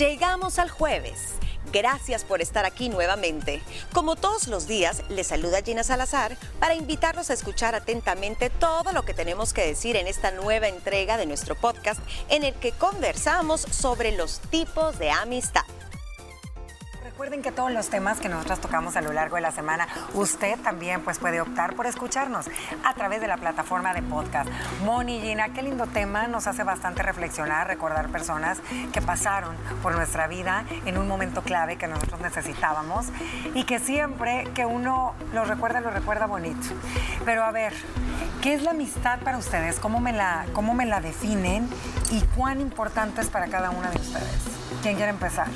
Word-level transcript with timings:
Llegamos 0.00 0.58
al 0.58 0.70
jueves. 0.70 1.34
Gracias 1.74 2.24
por 2.24 2.40
estar 2.40 2.64
aquí 2.64 2.88
nuevamente. 2.88 3.60
Como 3.92 4.16
todos 4.16 4.48
los 4.48 4.66
días, 4.66 5.02
les 5.10 5.26
saluda 5.26 5.60
Gina 5.60 5.84
Salazar 5.84 6.38
para 6.58 6.74
invitarlos 6.74 7.28
a 7.28 7.34
escuchar 7.34 7.74
atentamente 7.74 8.48
todo 8.48 8.92
lo 8.92 9.02
que 9.02 9.12
tenemos 9.12 9.52
que 9.52 9.66
decir 9.66 9.96
en 9.96 10.06
esta 10.06 10.30
nueva 10.30 10.68
entrega 10.68 11.18
de 11.18 11.26
nuestro 11.26 11.54
podcast 11.54 12.00
en 12.30 12.44
el 12.44 12.54
que 12.54 12.72
conversamos 12.72 13.60
sobre 13.60 14.16
los 14.16 14.40
tipos 14.40 14.98
de 14.98 15.10
amistad. 15.10 15.66
Recuerden 17.20 17.42
que 17.42 17.52
todos 17.52 17.70
los 17.70 17.90
temas 17.90 18.18
que 18.18 18.30
nosotros 18.30 18.60
tocamos 18.60 18.96
a 18.96 19.02
lo 19.02 19.12
largo 19.12 19.36
de 19.36 19.42
la 19.42 19.50
semana, 19.50 19.86
usted 20.14 20.58
también 20.60 21.02
pues 21.02 21.18
puede 21.18 21.42
optar 21.42 21.74
por 21.74 21.84
escucharnos 21.84 22.46
a 22.82 22.94
través 22.94 23.20
de 23.20 23.26
la 23.26 23.36
plataforma 23.36 23.92
de 23.92 24.00
podcast. 24.00 24.48
Moni 24.86 25.20
Gina, 25.20 25.50
qué 25.50 25.60
lindo 25.60 25.86
tema, 25.86 26.28
nos 26.28 26.46
hace 26.46 26.62
bastante 26.62 27.02
reflexionar, 27.02 27.66
recordar 27.66 28.08
personas 28.08 28.62
que 28.94 29.02
pasaron 29.02 29.54
por 29.82 29.94
nuestra 29.94 30.28
vida 30.28 30.64
en 30.86 30.96
un 30.96 31.06
momento 31.06 31.42
clave 31.42 31.76
que 31.76 31.86
nosotros 31.88 32.22
necesitábamos 32.22 33.08
y 33.54 33.64
que 33.64 33.80
siempre 33.80 34.48
que 34.54 34.64
uno 34.64 35.12
lo 35.34 35.44
recuerda, 35.44 35.82
lo 35.82 35.90
recuerda 35.90 36.24
bonito. 36.24 36.68
Pero 37.26 37.44
a 37.44 37.50
ver, 37.50 37.74
¿qué 38.40 38.54
es 38.54 38.62
la 38.62 38.70
amistad 38.70 39.18
para 39.18 39.36
ustedes? 39.36 39.78
¿Cómo 39.78 40.00
me 40.00 40.14
la, 40.14 40.46
cómo 40.54 40.72
me 40.72 40.86
la 40.86 41.02
definen? 41.02 41.68
¿Y 42.10 42.22
cuán 42.34 42.62
importante 42.62 43.20
es 43.20 43.28
para 43.28 43.48
cada 43.48 43.68
una 43.68 43.90
de 43.90 43.98
ustedes? 43.98 44.40
¿Quién 44.82 44.96
quiere 44.96 45.10
empezar? 45.10 45.48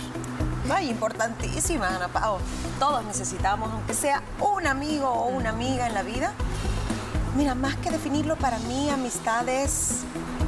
Ay, 0.71 0.89
importantísima, 0.89 1.89
Ana 1.89 2.09
Pao. 2.09 2.39
Todos 2.79 3.05
necesitamos, 3.05 3.71
aunque 3.71 3.93
sea 3.93 4.23
un 4.41 4.67
amigo 4.67 5.09
o 5.09 5.29
una 5.29 5.51
amiga 5.51 5.87
en 5.87 5.95
la 5.95 6.03
vida. 6.03 6.33
Mira, 7.37 7.55
más 7.55 7.77
que 7.77 7.91
definirlo 7.91 8.37
para 8.37 8.59
mí, 8.61 8.89
amistad 8.89 9.47
es, 9.49 10.05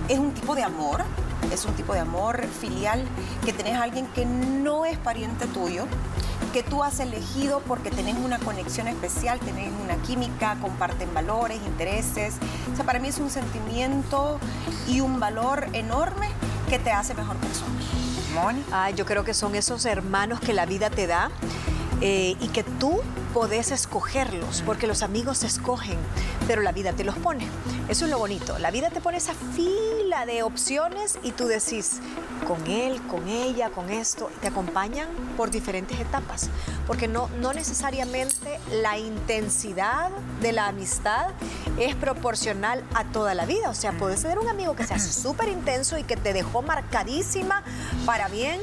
es 0.09 0.19
un 0.19 0.33
tipo 0.33 0.55
de 0.55 0.63
amor, 0.63 1.05
es 1.53 1.67
un 1.67 1.75
tipo 1.75 1.93
de 1.93 2.01
amor 2.01 2.47
filial, 2.61 3.05
que 3.45 3.53
tenés 3.53 3.75
a 3.75 3.83
alguien 3.83 4.07
que 4.09 4.25
no 4.25 4.87
es 4.87 4.97
pariente 4.99 5.47
tuyo, 5.49 5.85
que 6.55 6.63
tú 6.63 6.83
has 6.83 6.99
elegido 6.99 7.61
porque 7.61 7.91
tenés 7.91 8.17
una 8.17 8.39
conexión 8.39 8.89
especial, 8.89 9.39
tenés 9.41 9.71
una 9.85 9.97
química, 9.97 10.57
comparten 10.63 11.13
valores, 11.13 11.59
intereses. 11.67 12.35
O 12.73 12.77
sea, 12.77 12.87
para 12.87 13.01
mí 13.01 13.09
es 13.09 13.19
un 13.19 13.29
sentimiento 13.29 14.41
y 14.89 15.01
un 15.01 15.21
valor 15.21 15.67
enorme 15.75 16.29
que 16.71 16.79
te 16.79 16.91
hace 16.91 17.13
mejor 17.15 17.37
persona. 17.37 18.06
Ah, 18.71 18.91
yo 18.91 19.07
creo 19.07 19.25
que 19.25 19.33
son 19.33 19.55
esos 19.55 19.87
hermanos 19.87 20.41
que 20.41 20.53
la 20.53 20.67
vida 20.67 20.91
te 20.91 21.07
da 21.07 21.31
eh, 22.03 22.37
y 22.39 22.49
que 22.49 22.63
tú 22.63 23.01
podés 23.33 23.71
escogerlos, 23.71 24.63
porque 24.67 24.87
los 24.87 25.03
amigos 25.03 25.39
se 25.39 25.47
escogen, 25.47 25.99
pero 26.47 26.61
la 26.61 26.73
vida 26.73 26.93
te 26.93 27.03
los 27.05 27.17
pone. 27.17 27.49
Eso 27.89 28.05
es 28.05 28.11
lo 28.11 28.19
bonito. 28.19 28.59
La 28.59 28.71
vida 28.71 28.91
te 28.91 29.01
pone 29.01 29.17
esa 29.17 29.33
fila 29.55 30.27
de 30.27 30.43
opciones 30.43 31.19
y 31.23 31.33
tú 31.33 31.47
decís, 31.47 32.01
con 32.47 32.67
él, 32.67 33.01
con 33.09 33.29
ella, 33.29 33.71
con 33.71 33.91
esto, 33.91 34.31
te 34.41 34.49
acompañan 34.49 35.09
por 35.37 35.51
diferentes 35.51 35.99
etapas, 35.99 36.49
porque 36.87 37.09
no, 37.09 37.29
no 37.41 37.53
necesariamente 37.53 38.61
la 38.71 38.99
intensidad 38.99 40.11
de 40.41 40.53
la 40.53 40.69
amistad 40.69 41.29
es 41.79 41.95
proporcional 41.95 42.85
a 42.95 43.05
toda 43.05 43.35
la 43.35 43.47
vida. 43.47 43.69
O 43.69 43.75
sea, 43.75 43.93
puedes 43.93 44.23
tener 44.23 44.39
un 44.39 44.49
amigo 44.49 44.77
que 44.77 44.87
sea 44.87 44.99
súper 44.99 45.49
intenso 45.49 45.99
y 45.99 46.05
que 46.05 46.17
te 46.17 46.33
dejó 46.33 46.63
marcadísima 46.63 47.63
para 48.05 48.29
bien 48.29 48.61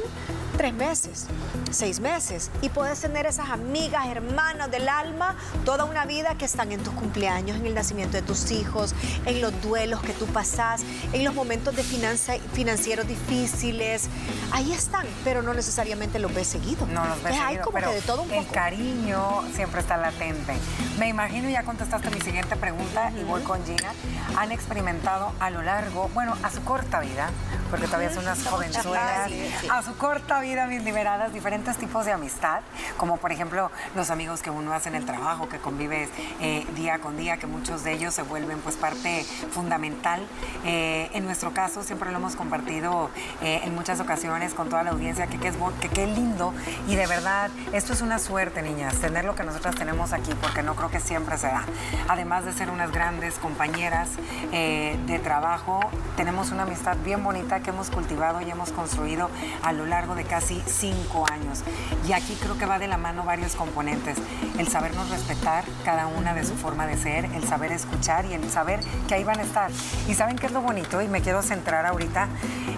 tres 0.57 0.73
meses, 0.73 1.27
seis 1.71 1.99
meses. 1.99 2.49
Y 2.61 2.69
puedes 2.69 2.99
tener 2.99 3.25
esas 3.25 3.49
amigas, 3.49 4.07
hermanas 4.07 4.71
del 4.71 4.87
alma, 4.87 5.35
toda 5.65 5.85
una 5.85 6.05
vida 6.05 6.35
que 6.37 6.45
están 6.45 6.71
en 6.71 6.81
tus 6.81 6.93
cumpleaños, 6.93 7.57
en 7.57 7.65
el 7.65 7.73
nacimiento 7.73 8.17
de 8.17 8.23
tus 8.23 8.51
hijos, 8.51 8.95
en 9.25 9.41
los 9.41 9.59
duelos 9.61 10.01
que 10.01 10.13
tú 10.13 10.25
pasás, 10.27 10.83
en 11.11 11.23
los 11.23 11.33
momentos 11.33 11.75
de 11.75 11.83
financieros 11.83 13.07
difíciles. 13.07 14.09
Ahí 14.51 14.71
están, 14.71 15.05
pero 15.23 15.41
no 15.41 15.53
necesariamente 15.53 16.19
los 16.19 16.33
ves 16.33 16.47
seguido. 16.47 16.85
No 16.87 17.05
los 17.05 17.21
ves 17.23 17.35
seguido, 17.35 17.69
pero 17.73 17.91
de 17.91 18.01
todo 18.01 18.23
un 18.23 18.29
poco. 18.29 18.41
el 18.41 18.47
cariño 18.47 19.43
siempre 19.53 19.81
está 19.81 19.97
latente. 19.97 20.53
Me 20.99 21.07
imagino, 21.09 21.49
ya 21.49 21.63
contestaste 21.63 22.09
mi 22.09 22.21
siguiente 22.21 22.55
pregunta 22.55 23.11
y 23.19 23.23
voy 23.23 23.41
con 23.41 23.63
Gina. 23.65 23.91
Han 24.37 24.51
experimentado 24.51 25.33
a 25.39 25.49
lo 25.49 25.61
largo, 25.61 26.09
bueno, 26.13 26.35
a 26.43 26.51
su 26.51 26.63
corta 26.63 26.99
vida, 26.99 27.29
porque 27.73 27.87
todavía 27.87 28.13
son 28.13 28.25
unas 28.25 28.45
jovenzuelas, 28.45 29.31
a 29.67 29.81
su 29.81 29.97
corta 29.97 30.39
vida, 30.41 30.67
mis 30.67 30.83
liberadas, 30.83 31.33
diferentes 31.33 31.75
tipos 31.75 32.05
de 32.05 32.11
amistad, 32.11 32.61
como 32.97 33.17
por 33.17 33.31
ejemplo 33.31 33.71
los 33.95 34.11
amigos 34.11 34.43
que 34.43 34.51
uno 34.51 34.73
hace 34.73 34.89
en 34.89 34.95
el 34.95 35.07
trabajo, 35.07 35.49
que 35.49 35.57
convives 35.57 36.11
eh, 36.39 36.67
día 36.75 36.99
con 36.99 37.17
día, 37.17 37.37
que 37.37 37.47
muchos 37.47 37.83
de 37.83 37.93
ellos 37.93 38.13
se 38.13 38.21
vuelven 38.21 38.59
pues 38.59 38.75
parte 38.75 39.25
fundamental. 39.49 40.21
Eh, 40.65 41.09
en 41.13 41.25
nuestro 41.25 41.51
caso 41.51 41.81
siempre 41.81 42.11
lo 42.11 42.17
hemos 42.17 42.35
compartido 42.35 43.09
eh, 43.41 43.61
en 43.63 43.73
muchas 43.73 43.99
ocasiones 43.99 44.53
con 44.53 44.69
toda 44.69 44.83
la 44.83 44.91
audiencia, 44.91 45.25
que 45.25 45.39
qué 45.39 45.51
que, 45.81 45.89
que 45.89 46.05
lindo 46.05 46.53
y 46.87 46.95
de 46.95 47.07
verdad 47.07 47.49
esto 47.71 47.93
es 47.93 48.01
una 48.01 48.19
suerte, 48.19 48.61
niñas, 48.61 48.99
tener 48.99 49.25
lo 49.25 49.33
que 49.33 49.43
nosotras 49.43 49.73
tenemos 49.73 50.13
aquí, 50.13 50.31
porque 50.39 50.61
no 50.61 50.75
creo 50.75 50.91
que 50.91 50.99
siempre 50.99 51.39
se 51.39 51.47
da. 51.47 51.65
Además 52.07 52.45
de 52.45 52.53
ser 52.53 52.69
unas 52.69 52.91
grandes 52.91 53.39
compañeras 53.39 54.09
de 54.51 55.19
trabajo, 55.23 55.79
tenemos 56.15 56.51
una 56.51 56.63
amistad 56.63 56.97
bien 57.03 57.23
bonita 57.23 57.62
que 57.63 57.71
hemos 57.71 57.89
cultivado 57.89 58.41
y 58.41 58.51
hemos 58.51 58.71
construido 58.71 59.29
a 59.63 59.71
lo 59.73 59.85
largo 59.85 60.15
de 60.15 60.25
casi 60.25 60.61
cinco 60.67 61.25
años. 61.31 61.63
Y 62.07 62.13
aquí 62.13 62.37
creo 62.41 62.57
que 62.57 62.65
va 62.65 62.77
de 62.77 62.87
la 62.87 62.97
mano 62.97 63.23
varios 63.23 63.55
componentes. 63.55 64.17
El 64.57 64.67
sabernos 64.67 65.09
respetar 65.09 65.63
cada 65.83 66.07
una 66.07 66.33
de 66.33 66.43
su 66.43 66.53
forma 66.53 66.85
de 66.85 66.97
ser, 66.97 67.25
el 67.25 67.43
saber 67.43 67.71
escuchar 67.71 68.25
y 68.25 68.33
el 68.33 68.49
saber 68.51 68.81
que 69.07 69.15
ahí 69.15 69.23
van 69.23 69.39
a 69.39 69.43
estar. 69.43 69.71
Y 70.07 70.13
saben 70.13 70.35
qué 70.35 70.45
es 70.45 70.51
lo 70.51 70.61
bonito, 70.61 71.01
y 71.01 71.07
me 71.07 71.21
quiero 71.21 71.41
centrar 71.41 71.85
ahorita 71.85 72.27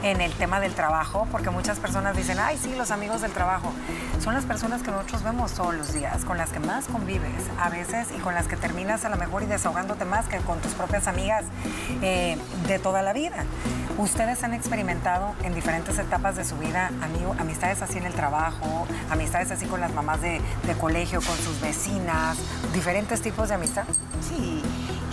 en 0.05 0.21
el 0.21 0.31
tema 0.33 0.59
del 0.59 0.75
trabajo, 0.75 1.27
porque 1.31 1.49
muchas 1.49 1.79
personas 1.79 2.15
dicen, 2.15 2.37
ay, 2.39 2.59
sí, 2.61 2.75
los 2.75 2.91
amigos 2.91 3.21
del 3.21 3.31
trabajo. 3.31 3.73
Son 4.23 4.35
las 4.35 4.45
personas 4.45 4.83
que 4.83 4.91
nosotros 4.91 5.23
vemos 5.23 5.53
todos 5.53 5.73
los 5.73 5.93
días, 5.93 6.23
con 6.23 6.37
las 6.37 6.51
que 6.51 6.59
más 6.59 6.85
convives 6.85 7.43
a 7.59 7.69
veces 7.69 8.09
y 8.15 8.19
con 8.19 8.35
las 8.35 8.47
que 8.47 8.55
terminas 8.55 9.03
a 9.03 9.09
lo 9.09 9.17
mejor 9.17 9.41
y 9.41 9.47
desahogándote 9.47 10.05
más 10.05 10.27
que 10.27 10.37
con 10.37 10.59
tus 10.59 10.73
propias 10.73 11.07
amigas 11.07 11.43
eh, 12.03 12.37
de 12.67 12.77
toda 12.77 13.01
la 13.01 13.13
vida. 13.13 13.45
Ustedes 13.97 14.43
han 14.43 14.53
experimentado 14.53 15.33
en 15.43 15.55
diferentes 15.55 15.97
etapas 15.97 16.35
de 16.35 16.45
su 16.45 16.55
vida 16.57 16.91
amigo, 17.01 17.35
amistades 17.39 17.81
así 17.81 17.97
en 17.97 18.05
el 18.05 18.13
trabajo, 18.13 18.85
amistades 19.09 19.49
así 19.51 19.65
con 19.65 19.81
las 19.81 19.93
mamás 19.93 20.21
de, 20.21 20.39
colegio, 20.79 21.19
con 21.21 21.37
sus 21.37 21.59
vecinas, 21.61 22.37
diferentes 22.73 23.21
tipos 23.21 23.49
de 23.49 23.55
amistad. 23.55 23.85
Sí, 24.21 24.61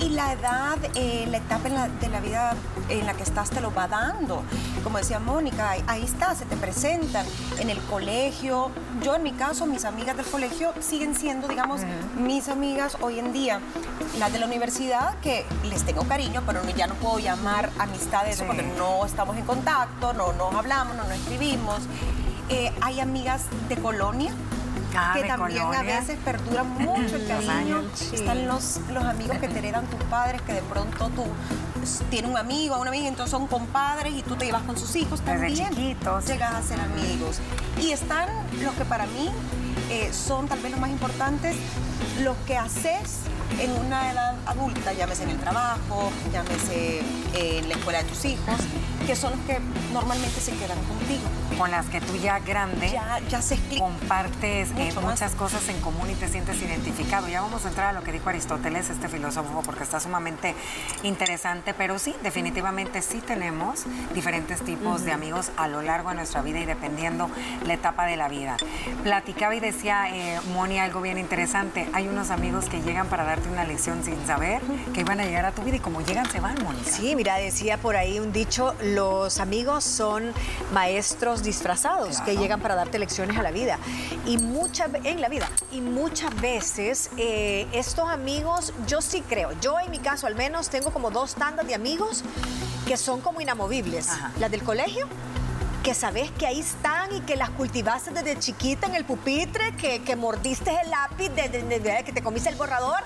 y 0.03 0.09
la 0.09 0.33
edad, 0.33 0.79
eh, 0.95 1.27
la 1.31 1.39
etapa 1.39 1.69
de 1.69 2.09
la 2.09 2.21
vida 2.21 2.55
en 2.89 3.07
la 3.07 3.15
que 3.15 3.23
estás 3.23 3.51
te 3.51 3.61
lo 3.61 3.73
va 3.73 3.87
dando. 3.87 4.43
Como 4.83 4.99
decía 4.99 5.19
Mónica, 5.19 5.71
ahí, 5.87 6.03
está, 6.03 6.35
se 6.35 6.45
te 6.45 6.57
presentan 6.57 7.25
en 7.59 7.71
el 7.71 7.79
colegio. 7.83 8.71
Yo 9.03 9.15
en 9.15 9.23
mi 9.23 9.33
caso, 9.33 9.67
mis 9.67 9.85
amigas 9.85 10.17
del 10.17 10.27
colegio 10.27 10.73
siguen 10.81 11.15
siendo, 11.15 11.47
digamos, 11.47 11.83
mis 12.19 12.49
amigas 12.49 12.97
hoy 13.01 13.19
en 13.19 13.33
día. 13.33 13.61
Las 14.19 14.33
de 14.33 14.41
la 14.41 14.47
universidad, 14.47 15.19
que 15.21 15.45
les 15.65 15.85
tengo 15.85 16.03
cariño, 16.05 16.43
pero 16.47 16.63
ya 16.77 16.87
no 16.87 16.95
puedo 16.95 17.19
llamar 17.19 17.71
amistades 17.79 18.43
porque 18.43 18.63
no 18.77 19.07
estamos 19.07 19.37
en 19.37 19.45
contacto, 19.45 20.13
no 20.15 20.33
nos 20.33 20.55
hablamos, 20.55 20.97
no 20.97 21.05
nos 21.05 21.13
escribimos. 21.13 21.79
Eh, 22.49 22.73
hay 22.81 23.01
amigas 23.01 23.45
de 23.69 23.77
colonia, 23.77 24.35
ah, 24.97 25.13
que 25.15 25.27
también 25.27 25.63
a 25.63 25.83
veces 25.83 26.19
perduran 26.25 26.69
mucho 26.71 27.17
el 27.17 27.27
cariño. 27.27 27.83
Están 28.13 28.47
los, 28.47 28.81
los 28.93 29.05
amigos 29.05 29.39
que 29.39 29.49
te 29.49 29.59
heredan 29.59 29.87
tus 29.87 30.03
padres, 30.05 30.41
que 30.43 30.55
de 30.55 30.63
pronto 30.63 31.09
tú 31.09 31.25
tienes 32.11 32.31
un 32.31 32.37
amigo, 32.37 32.79
una 32.79 32.91
amiga, 32.91 33.09
entonces 33.09 33.31
son 33.31 33.47
compadres 33.47 34.15
y 34.15 34.23
tú 34.23 34.37
te 34.37 34.47
llevas 34.47 34.63
con 34.63 34.77
sus 34.77 34.95
hijos 34.97 35.21
también. 35.21 35.55
Desde 35.55 35.69
chiquitos. 35.71 36.27
Llegas 36.27 36.55
a 36.55 36.63
ser 36.63 36.81
amigos. 36.81 37.41
Y 37.81 37.93
están 37.93 38.29
los 38.63 38.75
que 38.75 38.85
para 38.85 39.07
mí 39.07 39.31
eh, 39.91 40.11
son 40.13 40.49
tal 40.49 40.61
vez 40.61 40.71
los 40.71 40.81
más 40.81 40.91
importantes, 40.91 41.57
los 42.23 42.37
que 42.47 42.57
haces 42.57 43.19
en 43.59 43.71
una 43.73 44.11
edad 44.11 44.35
adulta, 44.47 44.93
llámese 44.93 45.25
en 45.25 45.31
el 45.31 45.39
trabajo, 45.39 46.11
llámese 46.33 47.03
en 47.35 47.69
la 47.69 47.75
escuela 47.75 48.03
de 48.03 48.09
tus 48.09 48.25
hijos, 48.25 48.57
que 49.07 49.17
son 49.17 49.33
los 49.33 49.41
que 49.47 49.59
normalmente 49.93 50.41
se 50.41 50.53
quedan 50.53 50.79
contigo. 50.85 51.23
Con 51.59 51.71
las 51.71 51.87
que 51.87 52.01
tú 52.01 52.17
ya 52.17 52.39
grande 52.39 52.91
ya, 52.91 53.21
ya 53.29 53.43
se 53.43 53.59
compartes 53.79 54.71
eh, 54.79 54.93
muchas 55.03 55.35
cosas 55.35 55.69
en 55.69 55.81
común 55.81 56.11
y 56.11 56.15
te 56.15 56.29
sientes 56.29 56.61
identificado. 56.63 57.29
Ya 57.29 57.41
vamos 57.41 57.65
a 57.65 57.69
entrar 57.69 57.89
a 57.89 57.93
lo 57.93 58.03
que 58.03 58.13
dijo 58.13 58.29
Aristóteles, 58.29 58.91
este 58.91 59.09
filósofo, 59.09 59.63
porque 59.65 59.83
está 59.83 60.01
sumamente 60.01 60.55
interesante, 61.03 61.75
pero 61.75 61.99
sí, 61.99 62.15
definitivamente 62.23 63.03
sí 63.03 63.19
tenemos 63.19 63.85
diferentes 64.15 64.63
tipos 64.63 65.05
de 65.05 65.13
amigos 65.13 65.51
a 65.57 65.69
lo 65.69 65.83
largo 65.83 66.11
de 66.11 66.17
nuestra 66.17 66.43
vida 66.43 66.61
y 66.61 66.65
dependiendo 66.65 67.31
la 67.67 67.75
etapa 67.75 68.07
de 68.07 68.17
la 68.17 68.29
vida. 68.29 68.57
Platicaba 69.03 69.55
y 69.55 69.61
decía 69.61 70.09
eh, 70.11 70.41
Moni 70.53 70.79
algo 70.79 71.01
bien 71.01 71.19
interesante. 71.19 71.89
Hay 71.93 72.09
unos 72.09 72.31
amigos 72.31 72.67
que 72.67 72.81
llegan 72.83 73.09
para 73.09 73.25
darte 73.25 73.49
una 73.49 73.65
lección 73.65 74.03
sin 74.05 74.27
saber 74.27 74.63
que 74.95 75.01
iban 75.01 75.21
a 75.21 75.25
llegar 75.25 75.45
a 75.45 75.53
tu 75.53 75.63
vida 75.63 75.77
y 75.77 75.81
como 75.81 76.01
llegan 76.01 76.29
se 76.31 76.41
van, 76.41 76.57
Moni. 76.63 76.81
Sí, 76.85 77.15
mira, 77.17 77.37
decía 77.37 77.79
por 77.79 77.97
ahí 77.97 78.19
un 78.21 78.33
dicho, 78.33 78.75
los 78.95 79.41
amigos 79.41 79.85
son 79.85 80.33
maestros 80.73 81.43
disfrazados 81.43 82.21
que 82.21 82.37
llegan 82.37 82.61
para 82.61 82.75
darte 82.75 82.99
lecciones 82.99 83.39
a 83.39 83.43
la 83.43 83.51
vida. 83.51 83.79
Y 84.27 84.39
muchas 84.39 84.91
en 85.05 85.21
la 85.21 85.29
vida. 85.29 85.49
Y 85.71 85.81
muchas 85.81 86.35
veces 86.41 87.11
eh, 87.17 87.67
estos 87.73 88.09
amigos, 88.09 88.73
yo 88.87 89.01
sí 89.01 89.23
creo, 89.29 89.51
yo 89.61 89.79
en 89.81 89.91
mi 89.91 89.99
caso 89.99 90.27
al 90.27 90.35
menos 90.35 90.69
tengo 90.69 90.91
como 90.91 91.11
dos 91.11 91.35
tandas 91.35 91.67
de 91.67 91.75
amigos 91.75 92.23
que 92.87 92.97
son 92.97 93.21
como 93.21 93.41
inamovibles. 93.41 94.09
Las 94.39 94.51
del 94.51 94.63
colegio 94.63 95.09
que 95.83 95.95
sabes 95.95 96.31
que 96.33 96.47
ahí 96.47 96.61
están 96.61 97.13
y 97.13 97.21
que 97.23 97.35
las 97.35 97.51
cultivaste 97.51 98.11
desde 98.13 98.39
chiquita 98.39 98.87
en 98.87 98.95
el 98.95 99.05
pupitre, 99.05 99.73
que, 99.77 100.01
que 100.03 100.15
mordiste 100.15 100.71
el 100.81 100.91
lápiz, 100.91 101.29
de, 101.31 102.03
que 102.05 102.13
te 102.13 102.23
comiste 102.23 102.49
el 102.49 102.55
borrador 102.55 103.01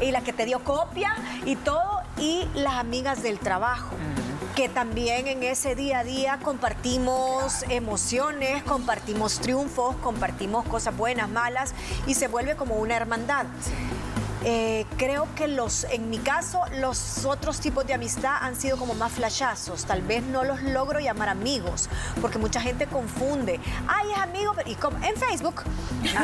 y 0.00 0.10
la 0.10 0.20
que 0.20 0.34
te 0.34 0.44
dio 0.44 0.62
copia 0.62 1.16
y 1.46 1.56
todo, 1.56 2.02
y 2.18 2.46
las 2.54 2.74
amigas 2.74 3.22
del 3.22 3.38
trabajo 3.38 3.96
que 4.54 4.68
también 4.68 5.28
en 5.28 5.42
ese 5.42 5.74
día 5.74 6.00
a 6.00 6.04
día 6.04 6.38
compartimos 6.42 7.64
emociones, 7.68 8.62
compartimos 8.64 9.40
triunfos, 9.40 9.96
compartimos 9.96 10.66
cosas 10.66 10.96
buenas, 10.96 11.28
malas 11.28 11.74
y 12.06 12.14
se 12.14 12.28
vuelve 12.28 12.56
como 12.56 12.76
una 12.76 12.96
hermandad. 12.96 13.46
Eh, 14.44 14.86
creo 14.96 15.28
que 15.36 15.46
los, 15.46 15.84
en 15.84 16.10
mi 16.10 16.18
caso, 16.18 16.60
los 16.80 17.24
otros 17.24 17.60
tipos 17.60 17.86
de 17.86 17.94
amistad 17.94 18.38
han 18.40 18.56
sido 18.56 18.76
como 18.76 18.94
más 18.94 19.12
flashazos. 19.12 19.84
Tal 19.84 20.02
vez 20.02 20.22
no 20.24 20.42
los 20.42 20.60
logro 20.62 20.98
llamar 20.98 21.28
amigos, 21.28 21.88
porque 22.20 22.38
mucha 22.38 22.60
gente 22.60 22.86
confunde. 22.86 23.60
Ay, 23.86 24.10
es 24.10 24.18
amigo, 24.18 24.54
y 24.66 24.74
como, 24.74 24.96
en 25.04 25.14
Facebook. 25.16 25.62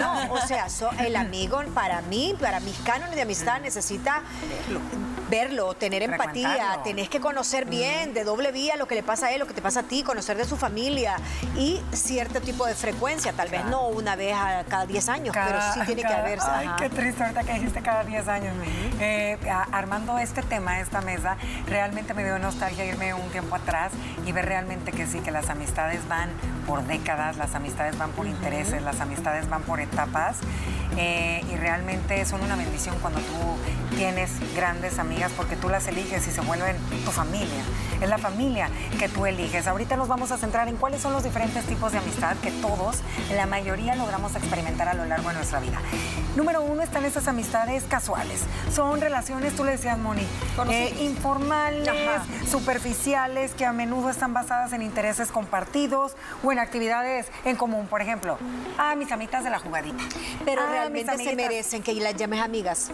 No, 0.00 0.32
o 0.32 0.40
sea, 0.46 0.66
el 0.98 1.14
amigo 1.14 1.62
para 1.74 2.02
mí, 2.02 2.34
para 2.40 2.58
mis 2.60 2.76
cánones 2.78 3.14
de 3.14 3.22
amistad 3.22 3.60
necesita 3.60 4.22
verlo, 5.28 5.74
tener 5.74 6.02
empatía, 6.02 6.80
tenés 6.84 7.08
que 7.08 7.20
conocer 7.20 7.66
bien 7.66 8.14
de 8.14 8.24
doble 8.24 8.52
vía 8.52 8.76
lo 8.76 8.86
que 8.86 8.94
le 8.94 9.02
pasa 9.02 9.26
a 9.26 9.32
él, 9.32 9.40
lo 9.40 9.46
que 9.46 9.54
te 9.54 9.62
pasa 9.62 9.80
a 9.80 9.82
ti, 9.84 10.02
conocer 10.02 10.36
de 10.36 10.44
su 10.44 10.56
familia 10.56 11.16
y 11.56 11.80
cierto 11.92 12.40
tipo 12.40 12.66
de 12.66 12.74
frecuencia, 12.74 13.32
tal 13.32 13.48
vez 13.48 13.64
no 13.66 13.88
una 13.88 14.16
vez 14.16 14.34
a 14.34 14.64
cada 14.68 14.86
10 14.86 15.08
años, 15.08 15.34
pero 15.34 15.58
sí 15.74 15.80
tiene 15.86 16.02
que 16.02 16.08
haber. 16.08 16.38
Ay, 16.42 16.68
qué 16.78 16.88
triste 16.90 17.22
ahorita 17.22 17.44
que 17.44 17.52
dijiste 17.54 17.82
cada 17.82 18.04
10 18.04 18.28
años. 18.28 18.54
Eh, 19.00 19.38
armando 19.72 20.18
este 20.18 20.42
tema, 20.42 20.80
esta 20.80 21.00
mesa, 21.00 21.36
realmente 21.66 22.14
me 22.14 22.24
dio 22.24 22.38
nostalgia 22.38 22.84
irme 22.84 23.14
un 23.14 23.28
tiempo 23.30 23.56
atrás 23.56 23.92
y 24.26 24.32
ver 24.32 24.46
realmente 24.46 24.92
que 24.92 25.06
sí, 25.06 25.20
que 25.20 25.30
las 25.30 25.50
amistades 25.50 26.06
van 26.08 26.30
por 26.66 26.84
décadas, 26.84 27.36
las 27.36 27.54
amistades 27.54 27.96
van 27.98 28.10
por 28.12 28.26
intereses, 28.26 28.82
las 28.82 29.00
amistades 29.00 29.48
van 29.48 29.62
por 29.62 29.80
etapas 29.80 30.38
eh, 30.96 31.44
y 31.50 31.56
realmente 31.56 32.24
son 32.24 32.42
una 32.42 32.56
bendición 32.56 32.96
cuando 33.00 33.20
tú 33.20 33.96
tienes 33.96 34.30
grandes 34.54 34.98
amigas 35.18 35.32
porque 35.36 35.56
tú 35.56 35.68
las 35.68 35.88
eliges 35.88 36.28
y 36.28 36.30
se 36.30 36.40
vuelven 36.42 36.76
tu 37.04 37.10
familia. 37.10 37.64
Es 38.00 38.08
la 38.08 38.18
familia 38.18 38.70
que 39.00 39.08
tú 39.08 39.26
eliges. 39.26 39.66
Ahorita 39.66 39.96
nos 39.96 40.06
vamos 40.06 40.30
a 40.30 40.38
centrar 40.38 40.68
en 40.68 40.76
cuáles 40.76 41.00
son 41.00 41.12
los 41.12 41.24
diferentes 41.24 41.64
tipos 41.64 41.90
de 41.90 41.98
amistad 41.98 42.36
que 42.36 42.52
todos, 42.52 42.98
la 43.34 43.46
mayoría, 43.46 43.96
logramos 43.96 44.36
experimentar 44.36 44.88
a 44.88 44.94
lo 44.94 45.04
largo 45.06 45.28
de 45.30 45.34
nuestra 45.34 45.58
vida. 45.58 45.80
Número 46.36 46.62
uno 46.62 46.82
están 46.82 47.04
esas 47.04 47.26
amistades 47.26 47.82
casuales. 47.88 48.42
Son 48.72 49.00
relaciones, 49.00 49.56
tú 49.56 49.64
le 49.64 49.72
decías, 49.72 49.98
Moni, 49.98 50.22
eh, 50.70 50.94
informales, 51.00 51.90
superficiales, 52.48 53.54
que 53.54 53.66
a 53.66 53.72
menudo 53.72 54.10
están 54.10 54.32
basadas 54.32 54.72
en 54.72 54.82
intereses 54.82 55.32
compartidos 55.32 56.12
o 56.44 56.52
en 56.52 56.60
actividades 56.60 57.26
en 57.44 57.56
común. 57.56 57.88
Por 57.88 58.02
ejemplo, 58.02 58.38
a 58.78 58.94
mis 58.94 59.10
amitas 59.10 59.42
de 59.42 59.50
la 59.50 59.58
jugadita. 59.58 60.04
Pero 60.44 60.64
realmente 60.68 61.16
se 61.16 61.34
merecen 61.34 61.82
que 61.82 61.92
las 61.94 62.14
llames 62.14 62.40
amigas 62.40 62.92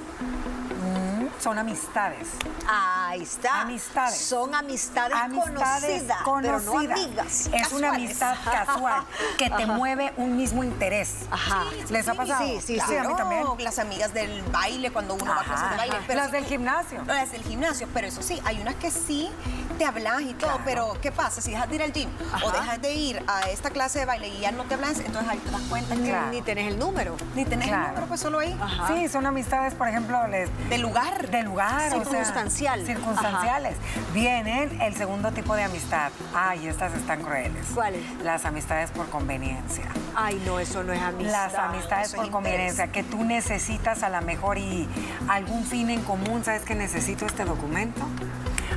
son 1.45 1.59
amistades. 1.59 2.29
Ahí 2.67 3.21
está. 3.21 3.61
Amistades. 3.61 4.17
Son 4.17 4.55
amistades, 4.55 5.19
conocidas, 5.35 6.19
pero 6.41 6.61
no 6.61 6.79
amigas. 6.79 7.51
Es 7.53 7.71
una 7.71 7.91
amistad 7.91 8.35
casual 8.43 9.05
que 9.37 9.51
te 9.51 9.67
mueve 9.67 10.15
un 10.17 10.39
mismo 10.39 10.65
interés. 10.65 11.27
Ajá. 11.31 11.65
¿Les 11.91 12.09
ha 12.09 12.15
pasado? 12.15 12.47
Sí, 12.47 12.61
sí, 12.65 12.81
sí. 12.89 12.97
A 12.97 13.05
mí 13.05 13.15
también. 13.15 13.45
Las 13.59 13.79
amigas 13.79 14.15
del 14.15 14.43
baile, 14.45 14.91
cuando 14.91 15.15
uno 15.15 15.27
va 15.27 15.43
a 15.43 15.45
clases 15.45 15.71
de 15.71 15.77
baile. 15.77 16.15
las 16.15 16.33
del 16.33 16.47
gimnasio. 16.47 17.05
Las 17.05 17.33
del 17.33 17.43
gimnasio, 17.43 17.89
pero 17.93 18.07
eso 18.07 18.23
sí, 18.23 18.41
hay 18.47 18.59
unas 18.63 18.77
que 18.77 18.91
sí 18.91 19.31
te 19.79 19.85
hablas 19.85 20.23
y 20.23 20.35
todo, 20.35 20.61
pero 20.65 20.97
¿qué 21.03 21.13
pasa? 21.13 21.41
Si 21.41 21.51
dejas 21.51 21.69
de 21.69 21.75
ir 21.75 21.83
al 21.83 21.93
gym 21.93 22.09
o 22.43 22.51
dejas 22.53 22.81
de 22.81 22.95
ir 22.95 23.23
a 23.27 23.51
esta 23.51 23.71
clase 23.71 23.99
de 23.99 24.05
baile 24.07 24.29
y 24.29 24.41
ya 24.41 24.53
no 24.53 24.65
te 24.65 24.75
hablas, 24.75 24.99
entonces 25.01 25.29
ahí 25.29 25.39
te 25.39 25.51
das 25.51 25.63
cuenta 25.63 25.95
que 25.95 26.17
ni 26.31 26.43
tenés 26.43 26.69
el 26.69 26.79
número. 26.79 27.17
Ni 27.35 27.45
tenés 27.45 27.69
el 27.69 27.81
número, 27.81 28.07
pues 28.07 28.21
solo 28.21 28.39
ahí. 28.39 28.59
Sí, 28.89 29.09
son 29.09 29.27
amistades, 29.27 29.75
por 29.75 29.89
ejemplo, 29.89 30.27
les... 30.29 30.49
de 30.71 30.79
lugar. 30.79 31.34
De 31.35 31.43
lugar. 31.43 31.91
Circunstancial. 31.91 32.87
circunstanciales. 32.87 33.75
Vienen 34.13 34.81
el 34.81 34.95
segundo 34.95 35.33
tipo 35.33 35.57
de 35.57 35.65
amistad. 35.65 36.13
Ay, 36.33 36.69
estas 36.69 36.95
están 36.95 37.23
crueles. 37.23 37.67
¿Cuáles? 37.75 38.03
Las 38.23 38.45
amistades 38.45 38.93
por 38.93 39.11
conveniencia. 39.11 39.87
Ay, 40.15 40.41
no, 40.47 40.61
eso 40.61 40.85
no 40.85 40.93
es 40.93 41.03
amistad. 41.03 41.33
Las 41.33 41.55
amistades 41.57 42.15
por 42.15 42.31
conveniencia, 42.31 42.87
que 42.93 43.03
tú 43.03 43.25
necesitas 43.25 44.05
a 44.05 44.11
la 44.11 44.21
mejor 44.21 44.59
y 44.59 44.89
algún 45.27 45.65
fin 45.65 45.91
en 45.91 46.03
común. 46.03 46.45
¿Sabes 46.45 46.63
que 46.63 46.77
necesito 46.77 47.27
este 47.27 47.45
documento? 47.45 48.01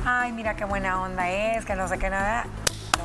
Ay, 0.04 0.32
mira 0.32 0.56
qué 0.56 0.64
buena 0.64 1.00
onda 1.00 1.30
es, 1.30 1.64
que 1.64 1.76
no 1.76 1.86
sé 1.86 1.96
qué 2.00 2.10
nada 2.10 2.44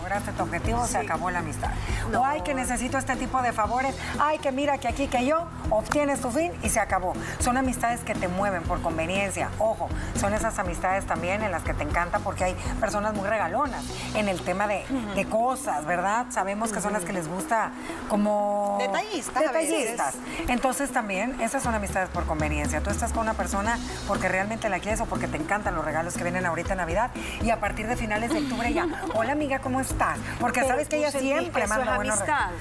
lograste 0.04 0.34
tu 0.34 0.44
objetivo, 0.44 0.86
se 0.86 0.98
acabó 0.98 1.32
la 1.32 1.40
amistad. 1.40 1.72
O 2.14 2.26
ay, 2.26 2.42
que 2.42 2.54
necesito 2.54 2.98
este 2.98 3.16
tipo 3.16 3.42
de 3.42 3.54
favores, 3.54 3.96
ay, 4.20 4.38
que 4.40 4.52
mira 4.52 4.78
que 4.78 4.90
aquí 4.90 5.08
que 5.08 5.26
yo 5.26 5.48
obtienes 5.70 6.20
tu 6.20 6.30
fin 6.30 6.52
y 6.62 6.68
se 6.68 6.82
acabó. 6.82 7.14
Son 7.40 7.56
amistades 7.56 8.02
que 8.02 8.14
te 8.14 8.28
mueven 8.28 8.64
por 8.64 8.82
conveniencia. 8.82 9.50
Ojo, 9.60 9.88
son 10.20 10.34
esas 10.34 10.60
amistades 10.60 11.06
también 11.06 11.42
en 11.42 11.52
las 11.52 11.64
que 11.64 11.74
te 11.74 11.84
encanta 11.84 12.20
porque 12.20 12.44
hay 12.44 12.56
personas 12.82 13.14
muy 13.14 13.26
regalonas 13.30 13.86
en 14.14 14.28
el 14.28 14.42
tema 14.42 14.68
de, 14.68 14.84
cosas, 15.30 15.86
¿verdad? 15.86 16.26
Sabemos 16.32 16.74
que 16.74 16.82
son 16.82 16.92
las 16.92 17.06
que 17.06 17.14
les 17.14 17.30
gusta 17.30 17.72
como... 18.10 18.78
Detallistas. 18.82 19.42
Detallistas. 19.42 20.16
Entonces 20.50 20.92
también, 20.92 21.40
esas 21.40 21.64
son 21.64 21.74
amistades 21.74 22.10
por 22.10 22.26
conveniencia. 22.26 22.82
Tú 22.82 22.90
estás 22.90 23.14
con 23.14 23.22
una 23.22 23.34
persona 23.34 23.80
porque 24.06 24.28
realmente 24.28 24.68
la 24.68 24.80
quieres 24.80 25.00
o 25.00 25.06
porque 25.06 25.30
te 25.30 25.38
encantan 25.38 25.76
los 25.76 25.86
regalos 25.86 26.16
que 26.16 26.24
vienen 26.24 26.46
ahorita 26.46 26.74
en 26.74 26.80
Navidad 26.80 27.12
y 27.42 27.52
a 27.52 27.62
partir 27.62 27.88
de 27.88 27.96
finales 27.96 28.34
de 28.34 28.40
octubre 28.40 28.74
ya, 28.74 28.86
hola 29.14 29.32
amiga, 29.32 29.60
¿cómo 29.60 29.80
estás? 29.80 29.93
Porque 30.40 30.66
sabes 30.66 30.88
que 30.88 30.98
ella 30.98 31.12
siempre 31.12 31.68
manda 31.68 31.96
buenos 31.96 32.20
regalos. 32.20 32.60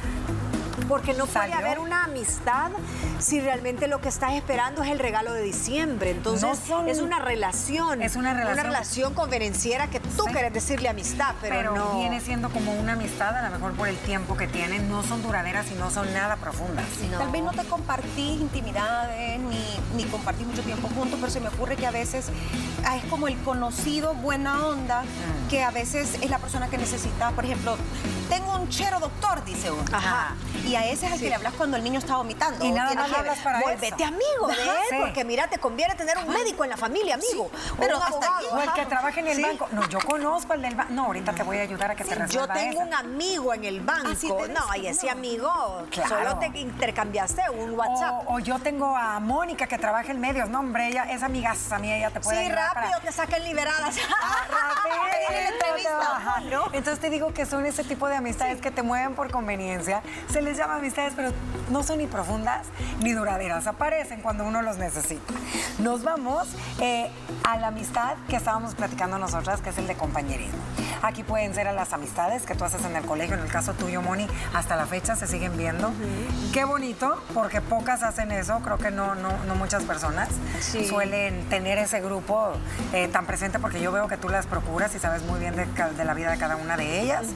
Porque 0.88 1.14
no 1.14 1.26
puede 1.26 1.52
haber 1.52 1.79
una 1.79 2.05
amistad 2.05 2.70
si 3.19 3.40
realmente 3.40 3.88
lo 3.88 4.00
que 4.00 4.08
estás 4.08 4.32
esperando 4.32 4.82
es 4.82 4.90
el 4.90 4.99
regalo 4.99 5.32
de 5.32 5.43
diciembre. 5.43 6.11
Entonces, 6.11 6.58
es 6.87 6.99
una 7.00 7.19
relación. 7.19 8.02
Es 8.02 8.17
una 8.17 8.32
relación. 8.32 8.52
Una 8.52 8.62
relación 8.62 9.14
convenenciera 9.14 9.88
que 9.88 10.00
tú 10.00 10.25
quieres 10.25 10.52
decirle 10.52 10.88
amistad, 10.88 11.34
pero, 11.40 11.75
no. 11.75 11.99
viene 11.99 12.20
siendo 12.20 12.50
como 12.50 12.73
una 12.75 12.94
amistad, 12.94 13.37
a 13.37 13.49
lo 13.49 13.55
mejor 13.55 13.73
por 13.73 13.88
el 13.88 13.96
tiempo 13.99 14.37
que 14.37 14.46
tienen. 14.46 14.88
No 14.88 15.02
son 15.02 15.23
duraderas 15.23 15.70
y 15.70 15.75
no 15.75 15.90
son 15.90 16.12
nada 16.12 16.37
profundas. 16.37 16.87
Tal 17.17 17.31
vez 17.31 17.43
no 17.43 17.52
te 17.52 17.64
compartís 17.64 18.40
intimidades 18.40 19.40
ni, 19.40 19.78
ni 19.96 20.05
compartís 20.05 20.46
mucho 20.46 20.62
tiempo 20.62 20.88
juntos, 20.88 21.19
pero 21.20 21.32
se 21.32 21.40
me 21.40 21.49
ocurre 21.49 21.76
que 21.76 21.87
a 21.87 21.90
veces 21.90 22.26
ah, 22.85 22.96
es 22.96 23.05
como 23.05 23.28
el 23.28 23.37
conocido 23.38 24.14
buena 24.14 24.67
onda, 24.67 25.02
mm. 25.02 25.49
que 25.49 25.62
a 25.62 25.70
veces 25.70 26.19
es 26.20 26.31
la 26.31 26.38
persona 26.38 26.69
que 26.69 26.78
necesita, 26.78 27.31
por 27.31 27.44
ejemplo, 27.44 27.76
tengo 28.32 28.55
un 28.55 28.69
chero 28.70 28.99
doctor, 28.99 29.44
dice 29.44 29.70
uno. 29.70 29.84
Ajá. 29.93 30.35
Y 30.64 30.75
a 30.75 30.87
ese 30.87 31.06
es 31.06 31.12
el 31.12 31.21
que 31.21 31.28
le 31.28 31.35
hablas 31.35 31.52
cuando 31.54 31.76
el 31.76 31.85
niño 31.85 31.99
está 31.99 32.16
vomitando. 32.16 32.64
Y 32.64 32.73
nada 32.73 32.95
más 32.95 33.12
hablas 33.12 33.38
para 33.40 33.61
Vuélvete 33.61 34.04
amigo 34.04 34.47
de 34.47 34.54
él, 34.54 35.00
porque 35.00 35.25
mira, 35.25 35.49
te 35.49 35.59
conviene 35.59 35.95
tener 35.97 36.16
un 36.16 36.28
médico 36.28 36.64
en 36.64 36.71
la 36.71 36.76
familia, 36.76 37.14
amigo. 37.14 37.50
pero 37.78 37.97
hasta 37.97 38.38
O 38.52 38.61
el 38.61 38.73
que 38.73 38.87
trabaja 38.87 39.21
en 39.21 39.28
el 39.28 39.42
banco. 39.42 39.68
No, 39.73 39.87
yo 39.88 39.99
conozco 40.00 40.54
al 40.54 40.62
del 40.62 40.75
banco. 40.75 40.92
No, 40.92 41.06
ahorita 41.06 41.33
te 41.33 41.42
voy 41.42 41.59
a 41.59 41.62
ayudar 41.62 41.90
a 41.90 41.95
que 41.95 42.04
te 42.04 42.14
resuelva 42.14 42.54
Yo 42.54 42.61
tengo 42.61 42.80
un 42.80 42.95
amigo 42.95 43.52
en 43.52 43.64
el 43.64 43.80
banco. 43.80 44.09
Ah, 44.09 44.49
no, 44.49 44.83
y 44.83 44.87
ese 44.87 45.11
amigo 45.11 45.87
solo 46.09 46.38
te 46.38 46.47
intercambiaste 46.59 47.42
un 47.50 47.78
WhatsApp. 47.78 48.25
O, 48.28 48.38
yo 48.38 48.59
tengo 48.61 48.97
a 48.97 49.21
Mónica 49.21 49.66
que 49.66 49.78
trabaja 49.78 50.11
en 50.11 50.21
medios. 50.21 50.49
No, 50.49 50.61
hombre, 50.61 50.88
ella 50.88 51.04
es 51.04 51.23
amigaza 51.23 51.78
mía, 51.78 51.99
ella 51.99 52.11
te 52.11 52.21
puede 52.21 52.38
sí, 52.38 52.45
ayudar. 52.47 52.71
Sí, 52.71 52.76
rápido 52.76 53.00
te 53.00 53.12
saquen 53.12 53.45
liberadas. 53.45 53.97
Ah, 54.21 54.47
rápido. 54.85 56.62
Entonces 56.73 57.00
te 57.00 57.11
digo 57.11 57.35
que 57.35 57.47
son 57.47 57.66
ese 57.66 57.85
tipo 57.85 58.09
de 58.09 58.16
amistades 58.23 58.61
que 58.61 58.71
te 58.71 58.83
mueven 58.83 59.14
por 59.14 59.31
conveniencia. 59.31 60.02
Se 60.31 60.43
les 60.43 60.57
llama 60.57 60.76
amistades, 60.76 61.12
pero 61.17 61.33
no 61.71 61.83
son 61.83 61.99
ni 61.99 62.07
profundas 62.07 62.69
ni 63.00 63.12
duraderas. 63.12 63.67
Aparecen 63.67 64.21
cuando 64.21 64.45
uno 64.45 64.62
los 64.62 64.79
necesita. 64.79 65.35
Nos 65.81 66.05
vamos 66.05 66.49
eh, 66.81 67.11
a 67.43 67.57
la 67.57 67.69
amistad 67.69 68.14
que 68.29 68.37
estábamos 68.37 68.75
platicando 68.75 69.19
nosotras, 69.19 69.61
que 69.61 69.71
es 69.71 69.79
el 69.79 69.88
de 69.88 69.97
compañerismo. 69.97 70.59
Aquí 71.02 71.25
pueden 71.25 71.52
ser 71.52 71.67
a 71.67 71.73
las 71.73 71.93
amistades 71.93 72.45
que 72.45 72.55
tú 72.55 72.64
haces 72.64 72.85
en 72.85 72.95
el 72.95 73.05
colegio, 73.05 73.35
en 73.35 73.43
el 73.43 73.50
caso 73.50 73.75
tuyo, 73.75 74.02
Moni, 74.02 74.29
hasta 74.55 74.76
la 74.76 74.87
fecha 74.87 75.17
se 75.17 75.26
siguen 75.26 75.57
viendo. 75.57 75.91
Qué 76.52 76.64
bonito, 76.64 77.21
porque 77.35 77.61
pocas 77.61 78.05
hacen 78.05 78.31
eso, 78.31 78.61
creo 78.61 78.79
que 78.79 78.93
no, 78.93 79.17
no, 79.17 79.31
no 79.45 79.57
muchas 79.57 79.83
personas 79.83 80.29
suelen 80.61 81.49
tener 81.49 81.79
ese 81.79 82.00
grupo 82.00 82.52
eh, 82.93 83.09
tan 83.09 83.26
presente, 83.26 83.59
porque 83.59 83.81
yo 83.81 83.91
veo 83.91 84.07
que 84.07 84.17
tú 84.17 84.29
las 84.29 84.47
procuras 84.47 84.95
y 84.95 85.00
sabes 85.00 85.23
muy 85.25 85.41
bien 85.41 85.57
de, 85.57 86.05
la 86.05 86.14
vida 86.14 86.31
de 86.31 86.38
cada 86.38 86.55
una 86.55 86.76
de 86.76 87.00
ellas. 87.00 87.26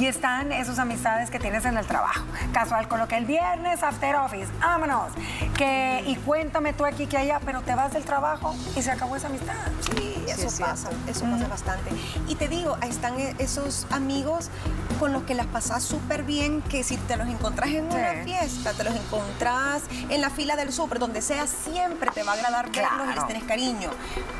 Y 0.00 0.06
están 0.24 0.52
esas 0.52 0.78
amistades 0.78 1.28
que 1.28 1.38
tienes 1.38 1.66
en 1.66 1.76
el 1.76 1.84
trabajo. 1.84 2.24
Casual, 2.54 2.88
con 2.88 2.98
lo 2.98 3.06
que 3.06 3.18
el 3.18 3.26
viernes, 3.26 3.82
after 3.82 4.16
office, 4.16 4.50
vámonos. 4.58 5.12
Que, 5.58 6.02
y 6.06 6.16
cuéntame 6.16 6.72
tú 6.72 6.86
aquí 6.86 7.06
que 7.06 7.18
allá, 7.18 7.42
pero 7.44 7.60
te 7.60 7.74
vas 7.74 7.92
del 7.92 8.04
trabajo 8.04 8.54
y 8.74 8.80
se 8.80 8.90
acabó 8.90 9.16
esa 9.16 9.26
amistad. 9.26 9.52
Sí, 9.80 10.24
eso 10.26 10.48
pasa, 10.58 10.88
eso 11.06 11.26
pasa 11.26 11.46
bastante. 11.46 11.90
Y 12.26 12.36
te 12.36 12.48
digo, 12.48 12.78
ahí 12.80 12.88
están 12.88 13.20
e-, 13.20 13.34
esos 13.38 13.86
amigos 13.90 14.48
con 14.98 15.12
los 15.12 15.24
que 15.24 15.34
las 15.34 15.46
pasás 15.46 15.82
súper 15.82 16.22
bien, 16.22 16.62
que 16.62 16.82
si 16.82 16.96
te 16.96 17.16
los 17.16 17.28
encontrás 17.28 17.70
en 17.70 17.86
una 17.86 18.24
fiesta, 18.24 18.72
te 18.72 18.84
los 18.84 18.94
encontrás 18.94 19.82
en 20.08 20.20
la 20.20 20.30
fila 20.30 20.56
del 20.56 20.72
súper, 20.72 20.98
donde 20.98 21.22
sea, 21.22 21.46
siempre 21.46 22.10
te 22.12 22.22
va 22.22 22.32
a 22.32 22.34
agradar 22.34 22.70
verlos 22.70 23.08
y 23.10 23.14
les 23.14 23.26
tenés 23.26 23.44
cariño. 23.44 23.90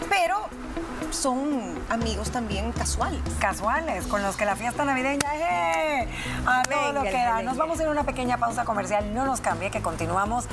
Pero 0.08 0.48
son 1.10 1.74
amigos 1.90 2.30
también 2.30 2.72
casuales. 2.72 3.20
Casuales, 3.38 4.06
con 4.06 4.22
los 4.22 4.36
que 4.36 4.44
la 4.44 4.56
fiesta 4.56 4.84
navideña, 4.84 5.36
¡eh! 5.36 6.08
a 6.46 6.62
todo 6.62 6.92
lo 6.92 7.02
que 7.02 7.12
da. 7.12 7.42
Nos 7.42 7.56
vamos 7.56 7.78
a 7.78 7.82
ir 7.82 7.88
a 7.88 7.92
una 7.92 8.04
pequeña 8.04 8.38
pausa 8.38 8.64
comercial, 8.64 9.14
no 9.14 9.24
nos 9.24 9.40
cambie, 9.40 9.70
que 9.70 9.80
continuamos 9.80 10.46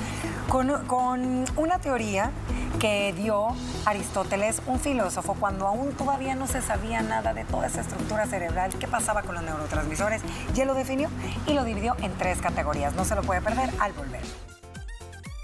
con, 0.48 0.86
con 0.86 1.44
una 1.56 1.78
teoría 1.78 2.30
que 2.78 3.12
dio 3.12 3.48
Aristóteles, 3.84 4.62
un 4.66 4.80
filósofo, 4.80 5.34
cuando 5.38 5.66
aún 5.66 5.92
todavía 5.92 6.34
no 6.34 6.46
se 6.46 6.62
sabía 6.62 7.02
nada 7.02 7.34
de 7.34 7.44
toda 7.44 7.66
esa 7.66 7.80
estructura 7.80 8.26
cerebral, 8.26 8.72
qué 8.78 8.88
pasaba 8.88 9.22
con 9.22 9.34
los 9.34 9.44
neurotransmisores, 9.44 10.22
ya 10.54 10.64
lo 10.64 10.74
definió 10.74 11.08
y 11.46 11.54
lo 11.54 11.64
dividió 11.64 11.96
en 12.00 12.12
tres 12.18 12.40
categorías. 12.40 12.94
No 12.94 13.04
se 13.04 13.14
lo 13.14 13.22
puede 13.22 13.40
perder 13.40 13.70
al 13.78 13.92
volver. 13.92 14.22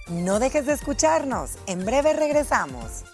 No 0.08 0.38
dejes 0.38 0.66
de 0.66 0.73
escucharnos, 0.73 1.58
en 1.66 1.85
breve 1.85 2.14
regresamos. 2.14 3.04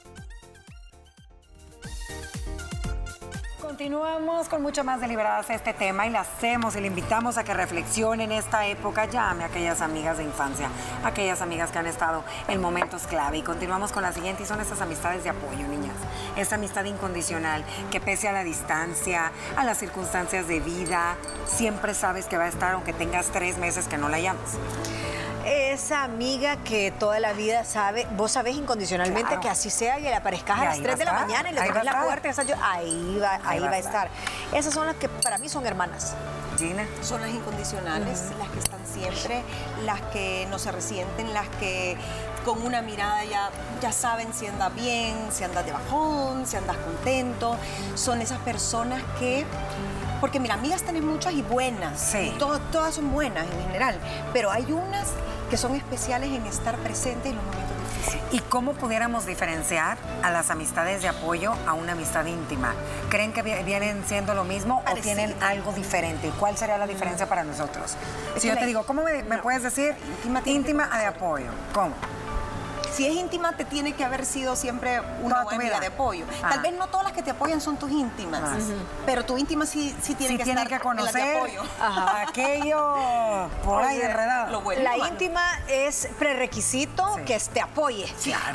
Continuamos 3.75 4.49
con 4.49 4.63
mucho 4.63 4.85
más 4.85 5.01
deliberadas 5.01 5.51
este 5.51 5.75
tema 5.75 6.07
y 6.07 6.11
la 6.11 6.21
hacemos 6.21 6.77
y 6.77 6.81
le 6.81 6.87
invitamos 6.87 7.39
a 7.39 7.43
que 7.43 7.55
reflexionen 7.55 8.31
en 8.31 8.39
esta 8.39 8.69
época. 8.69 9.07
Llame 9.07 9.43
a 9.43 9.47
aquellas 9.49 9.81
amigas 9.81 10.17
de 10.17 10.23
infancia, 10.23 10.69
aquellas 11.03 11.43
amigas 11.43 11.73
que 11.73 11.81
han 11.81 11.89
estado 11.89 12.23
en 12.47 12.61
momentos 12.61 13.09
clave. 13.09 13.39
Y 13.39 13.43
continuamos 13.43 13.91
con 13.91 14.05
la 14.05 14.13
siguiente 14.13 14.45
y 14.45 14.47
son 14.47 14.61
esas 14.61 14.81
amistades 14.81 15.25
de 15.25 15.31
apoyo, 15.31 15.67
niñas. 15.67 15.97
Esa 16.37 16.55
amistad 16.55 16.85
incondicional 16.85 17.65
que 17.91 18.01
pese 18.01 18.29
a 18.29 18.33
la 18.33 18.45
distancia, 18.45 19.33
a 19.57 19.65
las 19.65 19.79
circunstancias 19.79 20.47
de 20.47 20.61
vida, 20.61 21.17
siempre 21.45 21.95
sabes 21.95 22.27
que 22.27 22.39
va 22.39 22.45
a 22.45 22.49
estar 22.49 22.75
aunque 22.75 22.93
tengas 22.93 23.27
tres 23.33 23.59
meses 23.59 23.89
que 23.89 23.99
no 23.99 24.09
la 24.09 24.21
llamas 24.21 24.57
esa 25.45 26.05
amiga 26.05 26.57
que 26.59 26.91
toda 26.91 27.21
la 27.21 27.33
vida 27.33 27.65
sabe, 27.65 28.07
vos 28.17 28.33
sabés 28.33 28.57
incondicionalmente 28.57 29.39
que 29.41 29.49
así 29.49 29.71
sea 29.71 29.99
y 29.99 30.03
le 30.03 30.15
aparezcas 30.15 30.59
a 30.59 30.65
las 30.65 30.83
3 30.83 30.99
de 30.99 31.05
la 31.05 31.13
mañana 31.13 31.51
y 31.51 31.55
le 31.55 31.67
toques 31.67 31.85
la 31.85 32.05
puerta, 32.05 32.29
y 32.29 32.47
yo, 32.47 32.55
ahí 32.63 33.19
va, 33.21 33.41
ahí, 33.45 33.61
va, 33.61 33.71
a 33.71 33.79
estar. 33.79 34.09
Esas 34.53 34.73
son 34.73 34.87
las 34.87 34.97
que 34.97 35.09
para 35.09 35.39
mí 35.39 35.49
son 35.49 35.67
hermanas. 35.67 36.15
Gina. 36.59 36.87
Son 37.03 37.21
las 37.21 37.31
incondicionales, 37.31 38.31
las 38.39 38.49
que 38.51 38.59
están 38.61 38.81
siempre, 38.87 39.43
las 39.85 40.01
que 40.13 40.47
no 40.51 40.59
se 40.59 40.71
resienten, 40.71 41.35
las 41.35 41.49
que 41.61 41.97
con 42.45 42.63
una 42.63 42.81
mirada 42.81 43.25
ya, 43.25 43.51
ya 43.83 43.91
saben 43.91 44.33
si 44.33 44.47
andas 44.47 44.73
bien, 44.75 45.17
si 45.33 45.43
andas 45.43 45.67
de 45.67 45.73
bajón, 45.73 46.47
si 46.47 46.57
andas 46.57 46.77
contento. 46.77 47.57
Son 47.97 48.21
esas 48.21 48.39
personas 48.41 49.03
que 49.19 49.45
porque 50.25 50.41
mira, 50.41 50.55
amigas 50.55 50.83
tenés 50.83 51.03
muchas 51.03 51.35
y 51.35 51.43
buenas. 51.43 52.01
Sí. 52.01 52.33
todas 52.39 52.95
son 52.95 53.13
buenas 53.13 53.45
en 53.45 53.63
general. 53.67 53.99
Pero 54.33 54.51
hay 54.51 54.73
unas 54.73 55.09
que 55.55 55.59
son 55.59 55.77
especiales 55.77 56.31
en 56.33 56.45
estar 56.47 56.77
presentes 56.79 57.27
en 57.27 57.37
los 57.37 57.45
momentos 57.45 57.77
difíciles. 57.97 58.25
¿Y 58.33 58.41
cómo 58.41 58.73
pudiéramos 58.73 59.25
diferenciar 59.25 59.97
a 60.25 60.33
las 60.33 60.51
amistades 60.51 61.01
de 61.01 61.07
apoyo 61.07 61.53
a 61.69 61.75
una 61.75 61.93
amistad 61.93 62.27
íntima? 62.27 62.75
¿Creen 63.09 63.33
que 63.33 63.43
vienen 63.43 64.03
siendo 64.05 64.35
lo 64.35 64.43
mismo 64.43 64.83
o 64.91 64.97
tienen 64.97 65.33
algo 65.41 65.73
diferente? 65.73 66.33
¿Cuál 66.41 66.57
sería 66.57 66.77
la 66.77 66.89
diferencia 66.89 67.29
para 67.29 67.45
nosotros? 67.45 67.95
si 68.37 68.49
yo 68.49 68.59
te 68.59 68.67
digo, 68.67 68.83
¿cómo 68.83 69.05
me, 69.05 69.23
puedes 69.39 69.63
decir 69.63 69.95
íntima, 70.25 70.43
íntima 70.45 70.99
de 70.99 71.07
apoyo? 71.07 71.53
¿Cómo? 71.73 71.95
Si 72.95 73.07
es 73.07 73.15
íntima, 73.15 73.57
te 73.57 73.65
tiene 73.65 73.93
que 73.95 74.05
haber 74.05 74.25
sido 74.25 74.57
siempre 74.57 75.01
una 75.23 75.41
amiga 75.43 75.81
de 75.81 75.87
apoyo. 75.87 76.25
Tal 76.41 76.61
vez 76.61 76.73
no 76.75 76.87
todas 76.89 77.05
las 77.05 77.13
que 77.13 77.23
te 77.23 77.31
apoyan 77.31 77.61
son 77.61 77.77
tus 77.77 77.91
íntimas, 77.91 78.43
pero 79.07 79.25
tu 79.25 79.37
íntima 79.37 79.67
sí, 79.67 79.95
sí 80.03 80.15
tiene 80.15 80.37
que 80.37 80.51
estar 80.51 80.69
que 80.69 80.81
conocer 80.81 81.37
apoyo. 81.37 81.63
aquello 81.81 83.49
por 83.65 83.83
ahí 83.83 84.01
enredado. 84.01 84.63
La 84.83 84.97
íntima 85.09 85.43
es 85.69 86.09
prerequisito 86.19 87.19
que 87.27 87.39
te 87.53 87.61
apoye. 87.61 88.07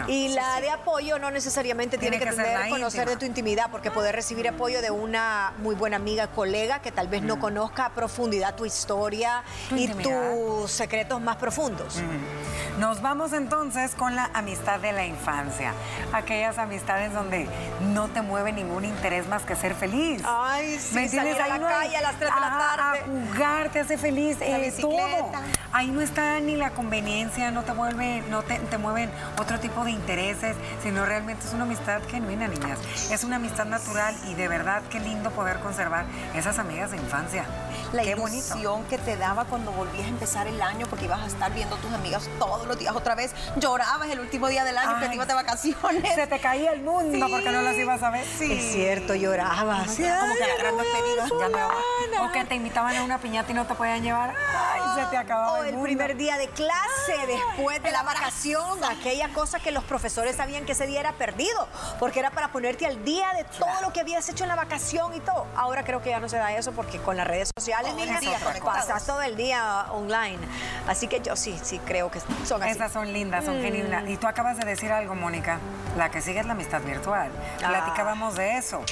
Y 0.08 0.30
la 0.30 0.62
de 0.62 0.70
apoyo 0.70 1.20
no 1.20 1.32
necesariamente 1.32 1.98
tiene, 1.98 2.18
que, 2.20 2.26
tener 2.26 2.70
conocer 2.70 3.10
de 3.10 3.18
tu 3.18 3.26
intimidad, 3.26 3.70
porque 3.72 3.92
poder 3.92 4.16
recibir 4.16 4.48
apoyo 4.48 4.82
de 4.82 4.92
una 4.92 5.54
muy 5.58 5.76
buena 5.76 5.98
amiga, 5.98 6.28
colega, 6.28 6.80
que 6.80 6.92
tal 6.92 7.08
vez 7.08 7.22
no 7.22 7.40
conozca 7.40 7.86
a 7.86 7.90
profundidad 7.90 8.56
tu 8.56 8.66
historia 8.66 9.44
y 9.72 9.88
tus 9.90 10.72
secretos 10.72 11.22
más 11.22 11.36
profundos. 11.36 12.02
Nos 12.80 13.02
vamos 13.02 13.34
entonces 13.34 13.94
con 13.94 14.16
la 14.16 14.30
amistad 14.34 14.80
de 14.80 14.94
la 14.94 15.06
infancia. 15.06 15.74
Aquellas 16.14 16.58
amistades 16.58 17.12
donde 17.12 17.46
no 17.94 18.08
te 18.08 18.22
mueve 18.22 18.54
ningún 18.54 18.86
interés 18.86 19.28
más 19.28 19.44
que 19.44 19.58
ser 19.58 19.76
feliz. 19.76 20.22
Ay, 20.26 20.80
sí, 20.80 20.96
¿Me 20.96 21.10
salir 21.10 21.36
a 21.42 21.48
la 21.50 21.60
calle 21.60 21.98
a 21.98 22.02
las 22.02 22.16
3 22.18 22.34
de 22.34 22.40
la 22.40 22.58
tarde. 22.58 23.00
A 23.00 23.34
jugar, 23.34 23.70
te 23.70 23.82
hace 23.82 23.98
feliz, 23.98 24.38
eh, 24.40 24.74
todo. 24.80 24.98
Ahí 25.74 25.92
no 25.92 26.00
está 26.00 26.40
ni 26.40 26.56
la 26.56 26.72
conveniencia, 26.72 27.52
no 27.52 27.64
te 27.64 27.74
vuelve, 27.74 28.24
no 28.30 28.44
te, 28.44 28.58
te 28.58 28.78
mueven 28.78 29.12
otro 29.38 29.60
tipo 29.60 29.84
de 29.84 29.92
intereses, 29.92 30.56
sino 30.82 31.06
realmente 31.06 31.46
es 31.46 31.54
una 31.54 31.64
amistad 31.64 32.02
genuina, 32.10 32.48
niñas. 32.48 32.80
Es 33.12 33.26
una 33.26 33.36
amistad 33.36 33.66
natural 33.66 34.16
y 34.30 34.36
de 34.36 34.48
verdad 34.48 34.84
qué 34.90 35.02
lindo 35.02 35.32
poder 35.32 35.60
conservar 35.60 36.06
esas 36.34 36.60
amigas 36.60 36.92
de 36.92 36.98
infancia. 36.98 37.44
La 37.92 38.04
ilusión 38.06 38.86
que 38.86 38.98
te 38.98 39.18
daba 39.18 39.44
cuando 39.46 39.74
volvías 39.74 40.06
a 40.06 40.10
empezar 40.10 40.48
el 40.48 40.62
año 40.62 40.88
porque 40.88 41.06
ibas 41.06 41.22
a 41.22 41.28
estar 41.28 41.54
viendo 41.54 41.76
a 41.76 41.80
tus 41.80 41.92
amigas 41.92 42.30
todos 42.40 42.69
los 42.70 42.80
días 42.80 42.96
otra 42.96 43.16
vez. 43.16 43.34
Llorabas 43.58 44.10
el 44.10 44.20
último 44.20 44.48
día 44.48 44.64
del 44.64 44.78
año 44.78 45.00
que 45.02 45.10
te 45.10 45.16
ibas 45.16 45.28
de 45.28 45.34
vacaciones. 45.34 46.16
Se 46.16 46.28
te 46.28 46.40
caía 46.40 46.72
el 46.72 46.82
mundo 46.82 47.28
porque 47.30 47.50
no 47.50 47.62
las 47.62 47.76
ibas 47.76 48.02
a 48.02 48.12
ver. 48.12 48.26
Sí. 48.38 48.54
Es 48.54 48.72
cierto, 48.72 49.16
llorabas. 49.16 49.88
como 49.88 49.98
que 49.98 50.48
la 50.48 50.58
gran 50.58 50.78
despedida. 50.78 51.28
O 52.22 52.32
que 52.32 52.46
te 52.46 52.56
invitaban 52.56 52.96
a 52.96 53.04
una 53.04 53.18
piñata 53.18 53.52
y 53.52 53.56
no 53.56 53.66
te 53.66 53.76
podían 53.76 54.04
llevar. 54.04 54.36
Ay, 54.56 55.04
se 55.04 55.10
te 55.10 55.18
acababa 55.18 55.60
o 55.60 55.64
el, 55.64 55.76
primer 55.80 56.16
día 56.16 56.38
de 56.38 56.48
clase 56.50 57.28
después 57.28 57.82
de 57.82 57.92
la 57.92 58.04
vacación. 58.04 58.84
Aquella 58.84 59.30
cosa 59.30 59.60
que 59.60 59.72
los 59.72 59.84
profesores 59.84 60.36
sabían 60.36 60.66
que 60.66 60.74
ese 60.74 60.86
día 60.86 61.00
era 61.00 61.14
perdido 61.14 61.68
porque 62.00 62.20
era 62.20 62.32
para 62.32 62.52
ponerte 62.52 62.86
al 62.86 63.04
día 63.04 63.32
de 63.36 63.44
todo 63.46 63.82
lo 63.82 63.92
que 63.92 64.02
habías 64.02 64.28
hecho 64.30 64.44
en 64.44 64.50
la 64.50 64.56
vacación 64.56 65.14
y 65.16 65.20
todo. 65.22 65.48
Ahora 65.56 65.84
creo 65.84 66.02
que 66.02 66.12
ya 66.12 66.20
no 66.20 66.30
se 66.30 66.38
da 66.38 66.54
eso 66.54 66.72
porque 66.72 67.00
con 67.00 67.18
las 67.18 67.28
redes 67.28 67.50
sociales, 67.58 67.96
niñas, 67.96 68.22
pasas 68.64 69.06
todo 69.06 69.22
el 69.22 69.36
día 69.36 69.88
online. 69.92 70.38
Así 70.88 71.08
que 71.08 71.22
yo 71.22 71.36
sí, 71.36 71.60
sí 71.64 71.80
creo 71.86 72.12
que 72.12 72.20
son 72.46 72.59
así. 72.62 72.72
Esas 72.72 72.92
son 72.92 73.12
lindas, 73.12 73.46
son 73.46 73.58
mm. 73.58 74.08
Y 74.10 74.18
tú 74.18 74.28
acabas 74.28 74.58
de 74.58 74.66
decir 74.66 74.92
algo, 74.92 75.16
Mónica. 75.16 75.60
La 75.98 76.10
que 76.10 76.22
sigue 76.22 76.40
es 76.40 76.46
la 76.46 76.54
amistad 76.54 76.82
virtual. 76.82 77.32
Ah. 77.64 77.70
Platicábamos 77.70 78.36
de 78.36 78.58
eso. 78.58 78.84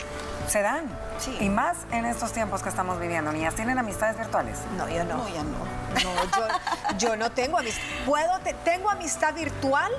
Se 0.48 0.62
dan. 0.62 0.86
Sí. 1.20 1.36
Y 1.42 1.50
más 1.50 1.78
en 1.92 2.06
estos 2.06 2.32
tiempos 2.32 2.64
que 2.64 2.70
estamos 2.70 3.00
viviendo. 3.00 3.32
Niñas, 3.32 3.56
¿tienen 3.56 3.78
amistades 3.78 4.18
virtuales? 4.18 4.58
No, 4.78 4.88
yo 4.90 5.04
no. 5.04 5.18
No, 5.18 5.30
ya 5.30 5.44
no. 5.44 5.78
No, 6.04 6.98
yo, 6.98 7.16
no 7.16 7.32
tengo 7.32 7.58
amistad. 7.58 7.82
Puedo, 8.06 8.40
tengo 8.64 8.90
amistad 8.90 9.34
virtual 9.34 9.92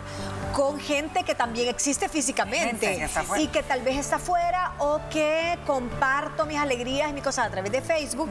con 0.53 0.79
gente 0.81 1.25
que 1.25 1.35
también 1.35 1.69
existe 1.69 2.09
físicamente 2.09 3.09
y 3.39 3.49
que 3.49 3.63
tal 3.63 3.83
vez 3.83 3.97
está 3.97 4.19
fuera 4.19 4.73
o 4.79 5.01
que 5.11 5.59
comparto 5.67 6.47
mis 6.47 6.59
alegrías 6.59 7.11
y 7.11 7.13
mis 7.13 7.23
cosas 7.23 7.47
a 7.47 7.51
través 7.51 7.73
de 7.73 7.83
Facebook, 7.83 8.31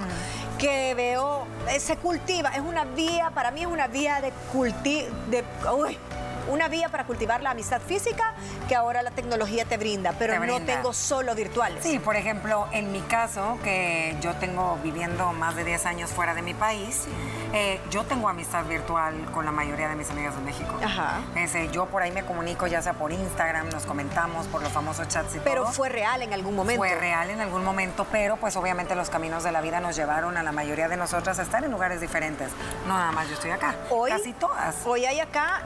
que 0.57 0.93
veo, 0.95 1.45
eh, 1.69 1.79
se 1.79 1.97
cultiva, 1.97 2.49
es 2.49 2.61
una 2.61 2.85
vía, 2.85 3.31
para 3.33 3.51
mí 3.51 3.61
es 3.61 3.67
una 3.67 3.87
vía 3.87 4.21
de 4.21 4.31
cultivo, 4.51 5.07
de, 5.29 5.43
uy, 5.71 5.97
una 6.49 6.67
vía 6.67 6.89
para 6.89 7.05
cultivar 7.05 7.41
la 7.41 7.51
amistad 7.51 7.81
física 7.81 8.33
que 8.67 8.75
ahora 8.75 9.01
la 9.01 9.11
tecnología 9.11 9.65
te 9.65 9.77
brinda, 9.77 10.13
pero 10.17 10.43
no 10.45 10.61
tengo 10.61 10.93
solo 10.93 11.35
virtuales. 11.35 11.83
Sí, 11.83 11.99
por 11.99 12.15
ejemplo, 12.15 12.67
en 12.71 12.91
mi 12.91 13.01
caso, 13.01 13.57
que 13.63 14.15
yo 14.21 14.33
tengo 14.35 14.77
viviendo 14.83 15.31
más 15.33 15.55
de 15.55 15.63
10 15.63 15.85
años 15.85 16.11
fuera 16.11 16.33
de 16.33 16.41
mi 16.41 16.53
país, 16.53 17.05
eh, 17.53 17.79
yo 17.89 18.03
tengo 18.03 18.27
amistad 18.29 18.65
virtual 18.65 19.13
con 19.33 19.45
la 19.45 19.51
mayoría 19.51 19.87
de 19.87 19.95
mis 19.95 20.09
amigas 20.09 20.35
de 20.35 20.41
México. 20.41 20.75
Ajá. 20.83 21.21
yo 21.71 21.85
por 21.85 22.01
ahí 22.01 22.11
me 22.11 22.23
comunico, 22.23 22.67
ya 22.67 22.81
sea 22.81 22.93
por 22.93 23.11
Instagram, 23.11 23.69
nos 23.69 23.85
comentamos 23.85 24.47
por 24.47 24.61
los 24.61 24.71
famosos 24.71 25.07
chats 25.07 25.35
y 25.35 25.39
pero 25.39 25.55
todo. 25.55 25.63
Pero 25.65 25.75
fue 25.75 25.89
real 25.89 26.21
en 26.21 26.33
algún 26.33 26.55
momento. 26.55 26.79
Fue 26.79 26.93
real 26.95 27.29
en 27.29 27.41
algún 27.41 27.63
momento, 27.63 28.05
pero 28.11 28.37
pues 28.37 28.55
obviamente 28.55 28.95
los 28.95 29.09
caminos 29.09 29.43
de 29.43 29.51
la 29.51 29.61
vida 29.61 29.79
nos 29.79 29.95
llevaron 29.95 30.37
a 30.37 30.43
la 30.43 30.51
mayoría 30.51 30.87
de 30.87 30.97
nosotras 30.97 31.39
a 31.39 31.43
estar 31.43 31.63
en 31.63 31.71
lugares 31.71 32.01
diferentes. 32.01 32.51
No 32.87 32.97
nada 32.97 33.11
más 33.11 33.27
yo 33.27 33.35
estoy 33.35 33.51
acá. 33.51 33.75
Hoy, 33.89 34.11
casi 34.11 34.33
todas. 34.33 34.75
Hoy 34.85 35.05
hay 35.05 35.19
acá 35.19 35.61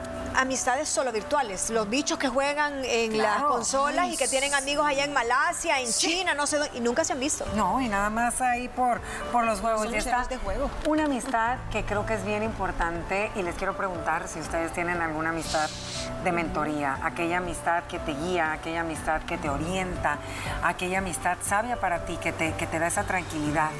amistades 0.72 0.88
solo 0.88 1.12
virtuales. 1.12 1.70
Los 1.70 1.88
bichos 1.88 2.18
que 2.18 2.28
juegan 2.28 2.84
en 2.84 3.18
las 3.18 3.42
consolas 3.42 4.08
y 4.12 4.16
que 4.16 4.28
tienen 4.28 4.54
amigos 4.54 4.86
allá 4.86 5.04
en 5.04 5.12
Malasia, 5.12 5.80
en 5.80 5.90
China, 5.90 6.34
no 6.34 6.46
sé 6.46 6.58
dónde, 6.58 6.76
y 6.78 6.80
nunca 6.80 7.04
se 7.04 7.12
han 7.12 7.20
visto. 7.20 7.44
No, 7.54 7.80
y 7.80 7.88
nada 7.88 8.10
más 8.10 8.40
ahí 8.40 8.68
por, 8.68 9.00
por 9.30 9.44
los 9.44 9.60
juegos. 9.60 9.84
Son 9.84 9.94
está 9.94 10.24
de 10.24 10.38
juego. 10.38 10.70
Una 10.86 11.04
amistad 11.04 11.58
que 11.70 11.84
creo 11.84 12.06
que 12.06 12.14
es 12.14 12.24
bien 12.24 12.42
importante 12.42 13.30
y 13.34 13.42
les 13.42 13.54
quiero 13.56 13.76
preguntar 13.76 14.28
si 14.28 14.40
ustedes 14.40 14.72
tienen 14.72 15.00
alguna 15.00 15.30
amistad 15.30 15.68
de 16.24 16.32
mentoría, 16.32 16.98
aquella 17.02 17.38
amistad 17.38 17.84
que 17.84 17.98
te 17.98 18.12
guía, 18.14 18.52
aquella 18.52 18.80
amistad 18.80 19.22
que 19.22 19.38
te 19.38 19.48
orienta, 19.48 20.18
aquella 20.62 20.98
amistad 20.98 21.36
sabia 21.42 21.78
para 21.80 22.04
ti, 22.04 22.16
que 22.16 22.32
te, 22.32 22.54
que 22.54 22.66
te 22.66 22.78
da 22.78 22.86
esa 22.86 23.04
tranquilidad, 23.04 23.70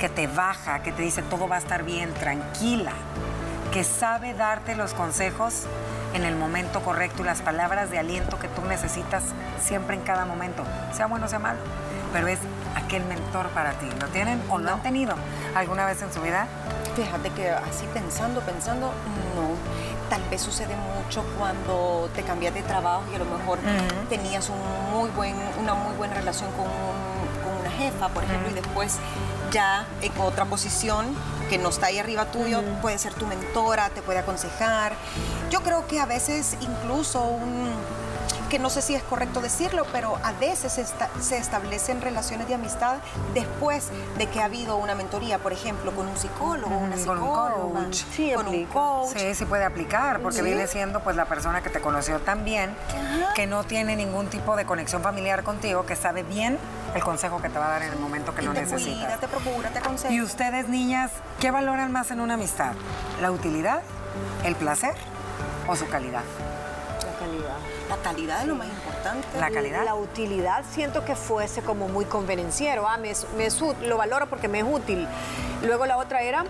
que 0.00 0.08
te 0.08 0.26
baja, 0.26 0.82
que 0.82 0.92
te 0.92 1.02
dice 1.02 1.22
todo 1.22 1.48
va 1.48 1.56
a 1.56 1.58
estar 1.58 1.82
bien, 1.82 2.12
tranquila 2.14 2.92
que 3.72 3.84
sabe 3.84 4.34
darte 4.34 4.76
los 4.76 4.92
consejos 4.92 5.62
en 6.14 6.24
el 6.24 6.36
momento 6.36 6.80
correcto 6.82 7.22
y 7.22 7.26
las 7.26 7.42
palabras 7.42 7.90
de 7.90 7.98
aliento 7.98 8.38
que 8.38 8.48
tú 8.48 8.62
necesitas 8.62 9.22
siempre 9.60 9.96
en 9.96 10.02
cada 10.02 10.24
momento, 10.24 10.64
sea 10.92 11.06
bueno 11.06 11.26
o 11.26 11.28
sea 11.28 11.38
malo, 11.38 11.60
pero 12.12 12.26
es 12.28 12.38
aquel 12.74 13.04
mentor 13.04 13.48
para 13.48 13.72
ti. 13.72 13.86
¿Lo 14.00 14.08
tienen 14.08 14.42
o 14.50 14.58
lo 14.58 14.70
han 14.70 14.82
tenido 14.82 15.14
alguna 15.54 15.86
vez 15.86 16.02
en 16.02 16.12
su 16.12 16.20
vida? 16.20 16.46
Fíjate 16.94 17.30
que 17.30 17.50
así 17.50 17.86
pensando, 17.94 18.40
pensando, 18.40 18.92
no. 19.34 20.10
Tal 20.10 20.22
vez 20.28 20.42
sucede 20.42 20.76
mucho 20.76 21.24
cuando 21.38 22.10
te 22.14 22.22
cambias 22.22 22.52
de 22.52 22.62
trabajo 22.62 23.04
y 23.10 23.16
a 23.16 23.18
lo 23.18 23.24
mejor 23.24 23.58
tenías 24.10 24.50
un 24.50 24.58
muy 24.92 25.08
buen, 25.10 25.34
una 25.58 25.72
muy 25.74 25.94
buena 25.96 26.14
relación 26.14 26.50
con, 26.52 26.66
una 26.66 27.70
jefa, 27.70 28.08
por 28.08 28.22
ejemplo, 28.22 28.50
y 28.50 28.54
después 28.54 28.98
ya 29.52 29.86
en 30.00 30.12
otra 30.20 30.46
posición 30.46 31.14
que 31.48 31.58
no 31.58 31.68
está 31.68 31.86
ahí 31.86 31.98
arriba 31.98 32.24
tuyo, 32.26 32.62
puede 32.80 32.98
ser 32.98 33.14
tu 33.14 33.26
mentora, 33.26 33.90
te 33.90 34.02
puede 34.02 34.18
aconsejar. 34.18 34.94
Yo 35.50 35.62
creo 35.62 35.86
que 35.86 36.00
a 36.00 36.06
veces 36.06 36.56
incluso 36.60 37.22
un 37.22 37.70
que 38.52 38.58
no 38.58 38.68
sé 38.68 38.82
si 38.82 38.94
es 38.94 39.02
correcto 39.02 39.40
decirlo, 39.40 39.86
pero 39.92 40.18
a 40.22 40.32
veces 40.32 40.74
se, 40.74 41.38
establecen 41.38 42.02
relaciones 42.02 42.48
de 42.48 42.54
amistad 42.54 42.98
después 43.32 43.88
de 44.18 44.26
que 44.26 44.42
ha 44.42 44.44
habido 44.44 44.76
una 44.76 44.94
mentoría, 44.94 45.38
por 45.38 45.54
ejemplo, 45.54 45.90
con 45.92 46.06
un 46.06 46.18
psicólogo, 46.18 46.76
una 46.76 46.98
psicóloga, 46.98 47.54
con 47.54 47.62
un 47.62 47.84
coach. 47.84 48.02
Sí, 48.14 48.30
con 48.34 48.48
un 48.48 48.66
coach. 48.66 49.16
Sí, 49.16 49.34
sí 49.34 49.46
puede 49.46 49.64
aplicar, 49.64 50.20
porque 50.20 50.42
viene 50.42 50.66
siendo 50.66 51.00
pues 51.00 51.16
la 51.16 51.24
persona 51.24 51.62
que 51.62 51.70
te 51.70 51.80
conoció 51.80 52.20
tan 52.20 52.44
bien, 52.44 52.76
que 53.34 53.46
no 53.46 53.64
tiene 53.64 53.96
ningún 53.96 54.26
tipo 54.26 54.54
de 54.54 54.66
conexión 54.66 55.00
familiar 55.00 55.44
contigo, 55.44 55.86
que 55.86 55.96
sabe 55.96 56.22
bien 56.22 56.58
el 56.94 57.02
consejo 57.02 57.40
que 57.40 57.48
te 57.48 57.58
va 57.58 57.68
a 57.68 57.70
dar 57.70 57.82
en 57.84 57.94
el 57.94 57.98
momento 57.98 58.34
que 58.34 58.42
lo 58.42 58.52
te 58.52 58.60
necesitas. 58.60 59.02
Cuida, 59.02 59.16
te 59.16 59.28
procura, 59.28 59.70
te 59.70 59.78
aconseja. 59.78 60.12
Y 60.12 60.20
ustedes, 60.20 60.68
niñas, 60.68 61.10
¿qué 61.40 61.50
valoran 61.50 61.90
más 61.90 62.10
en 62.10 62.20
una 62.20 62.34
amistad? 62.34 62.72
¿La 63.22 63.30
utilidad, 63.30 63.80
el 64.44 64.56
placer 64.56 64.92
o 65.66 65.74
su 65.74 65.88
calidad? 65.88 66.24
La 67.96 68.02
calidad. 68.02 68.40
Es 68.40 68.46
lo 68.46 68.54
más 68.54 68.68
importante. 68.68 69.26
La 69.38 69.50
calidad. 69.50 69.84
La 69.84 69.94
utilidad 69.94 70.64
siento 70.70 71.04
que 71.04 71.14
fuese 71.14 71.60
como 71.62 71.88
muy 71.88 72.06
convenenciero. 72.06 72.88
Ah, 72.88 72.96
me, 72.96 73.12
lo 73.86 73.96
valoro 73.98 74.28
porque 74.28 74.48
me 74.48 74.60
es 74.60 74.64
útil. 74.66 75.06
Luego 75.62 75.84
la 75.84 75.98
otra 75.98 76.22
era 76.22 76.44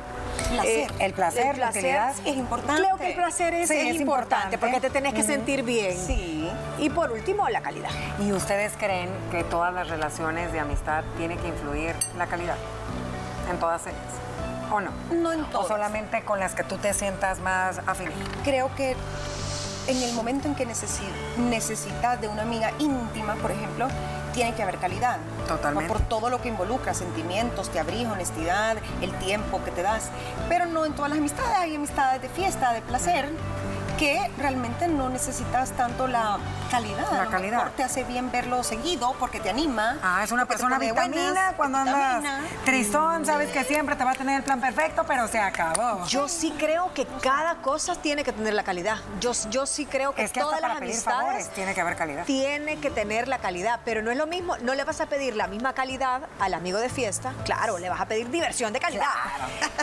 eh, 0.64 0.86
el 1.00 1.12
placer, 1.12 1.46
el 1.46 1.56
placer 1.56 2.00
es 2.24 2.36
importante. 2.36 2.82
Creo 2.82 2.96
que 2.96 3.08
el 3.08 3.14
placer 3.14 3.54
es, 3.54 3.70
importante, 4.00 4.56
porque 4.56 4.80
te 4.80 4.90
tenés 4.90 5.14
que 5.14 5.24
sentir 5.24 5.64
bien. 5.64 5.96
Sí. 5.98 6.48
Y 6.78 6.90
por 6.90 7.10
último, 7.10 7.48
la 7.48 7.60
calidad. 7.60 7.90
¿Y 8.20 8.32
ustedes 8.32 8.72
creen 8.78 9.10
que 9.30 9.42
todas 9.42 9.74
las 9.74 9.88
relaciones 9.88 10.52
de 10.52 10.60
amistad 10.60 11.02
tiene 11.16 11.36
que 11.38 11.48
influir 11.48 11.96
la 12.16 12.26
calidad? 12.26 12.56
En 13.50 13.58
todas 13.58 13.82
ellas. 13.86 13.98
¿O 14.70 14.80
no? 14.80 14.90
No 15.12 15.32
en 15.32 15.44
todas. 15.46 15.66
¿O 15.66 15.68
solamente 15.68 16.22
con 16.22 16.38
las 16.38 16.54
que 16.54 16.62
tú 16.62 16.76
te 16.76 16.94
sientas 16.94 17.40
más 17.40 17.80
afín? 17.86 18.10
Creo 18.44 18.74
que 18.76 18.96
en 19.86 20.02
el 20.02 20.12
momento 20.14 20.48
en 20.48 20.54
que 20.54 20.66
necesitas 20.66 22.20
de 22.20 22.28
una 22.28 22.42
amiga 22.42 22.72
íntima, 22.78 23.34
por 23.36 23.50
ejemplo, 23.50 23.88
tiene 24.32 24.54
que 24.54 24.62
haber 24.62 24.78
calidad. 24.78 25.18
Totalmente. 25.46 25.92
Por 25.92 26.00
todo 26.02 26.30
lo 26.30 26.40
que 26.40 26.48
involucra, 26.48 26.94
sentimientos, 26.94 27.68
te 27.70 27.78
abrigo, 27.78 28.12
honestidad, 28.12 28.76
el 29.00 29.12
tiempo 29.18 29.62
que 29.64 29.70
te 29.70 29.82
das. 29.82 30.10
Pero 30.48 30.66
no 30.66 30.84
en 30.84 30.94
todas 30.94 31.10
las 31.10 31.18
amistades, 31.18 31.56
hay 31.58 31.74
amistades 31.74 32.22
de 32.22 32.28
fiesta, 32.28 32.72
de 32.72 32.82
placer, 32.82 33.28
que 33.98 34.30
realmente 34.38 34.88
no 34.88 35.08
necesitas 35.08 35.72
tanto 35.72 36.06
la 36.06 36.38
calidad. 36.72 37.12
La 37.12 37.26
calidad. 37.26 37.72
te 37.76 37.82
hace 37.82 38.02
bien 38.04 38.30
verlo 38.30 38.64
seguido 38.64 39.14
porque 39.18 39.40
te 39.40 39.50
anima. 39.50 39.98
Ah, 40.02 40.22
es 40.24 40.32
una 40.32 40.46
persona 40.46 40.78
vitamina 40.78 41.52
cuando 41.56 41.78
andas 41.78 42.24
tristón, 42.64 43.26
sabes 43.26 43.50
que 43.50 43.62
siempre 43.64 43.94
te 43.94 44.04
va 44.04 44.12
a 44.12 44.14
tener 44.14 44.38
el 44.38 44.42
plan 44.42 44.60
perfecto, 44.60 45.04
pero 45.06 45.28
se 45.28 45.38
acabó. 45.38 46.04
Yo 46.06 46.28
sí 46.28 46.54
creo 46.58 46.92
que 46.94 47.06
cada 47.20 47.56
cosa 47.56 47.94
tiene 47.96 48.24
que 48.24 48.32
tener 48.32 48.54
la 48.54 48.62
calidad. 48.62 48.96
Yo, 49.20 49.32
yo 49.50 49.66
sí 49.66 49.84
creo 49.84 50.14
que, 50.14 50.24
es 50.24 50.32
que 50.32 50.40
todas 50.40 50.62
las 50.62 50.78
amistades 50.78 51.50
tiene 51.50 51.74
que 51.74 51.80
haber 51.82 51.96
calidad. 51.96 52.24
Tiene 52.24 52.78
que 52.78 52.90
tener 52.90 53.28
la 53.28 53.38
calidad, 53.38 53.80
pero 53.84 54.00
no 54.00 54.10
es 54.10 54.16
lo 54.16 54.26
mismo, 54.26 54.56
no 54.62 54.74
le 54.74 54.84
vas 54.84 55.00
a 55.02 55.06
pedir 55.06 55.36
la 55.36 55.48
misma 55.48 55.74
calidad 55.74 56.22
al 56.40 56.54
amigo 56.54 56.78
de 56.78 56.88
fiesta, 56.88 57.34
claro, 57.44 57.78
le 57.78 57.90
vas 57.90 58.00
a 58.00 58.06
pedir 58.06 58.30
diversión 58.30 58.72
de 58.72 58.80
calidad. 58.80 59.10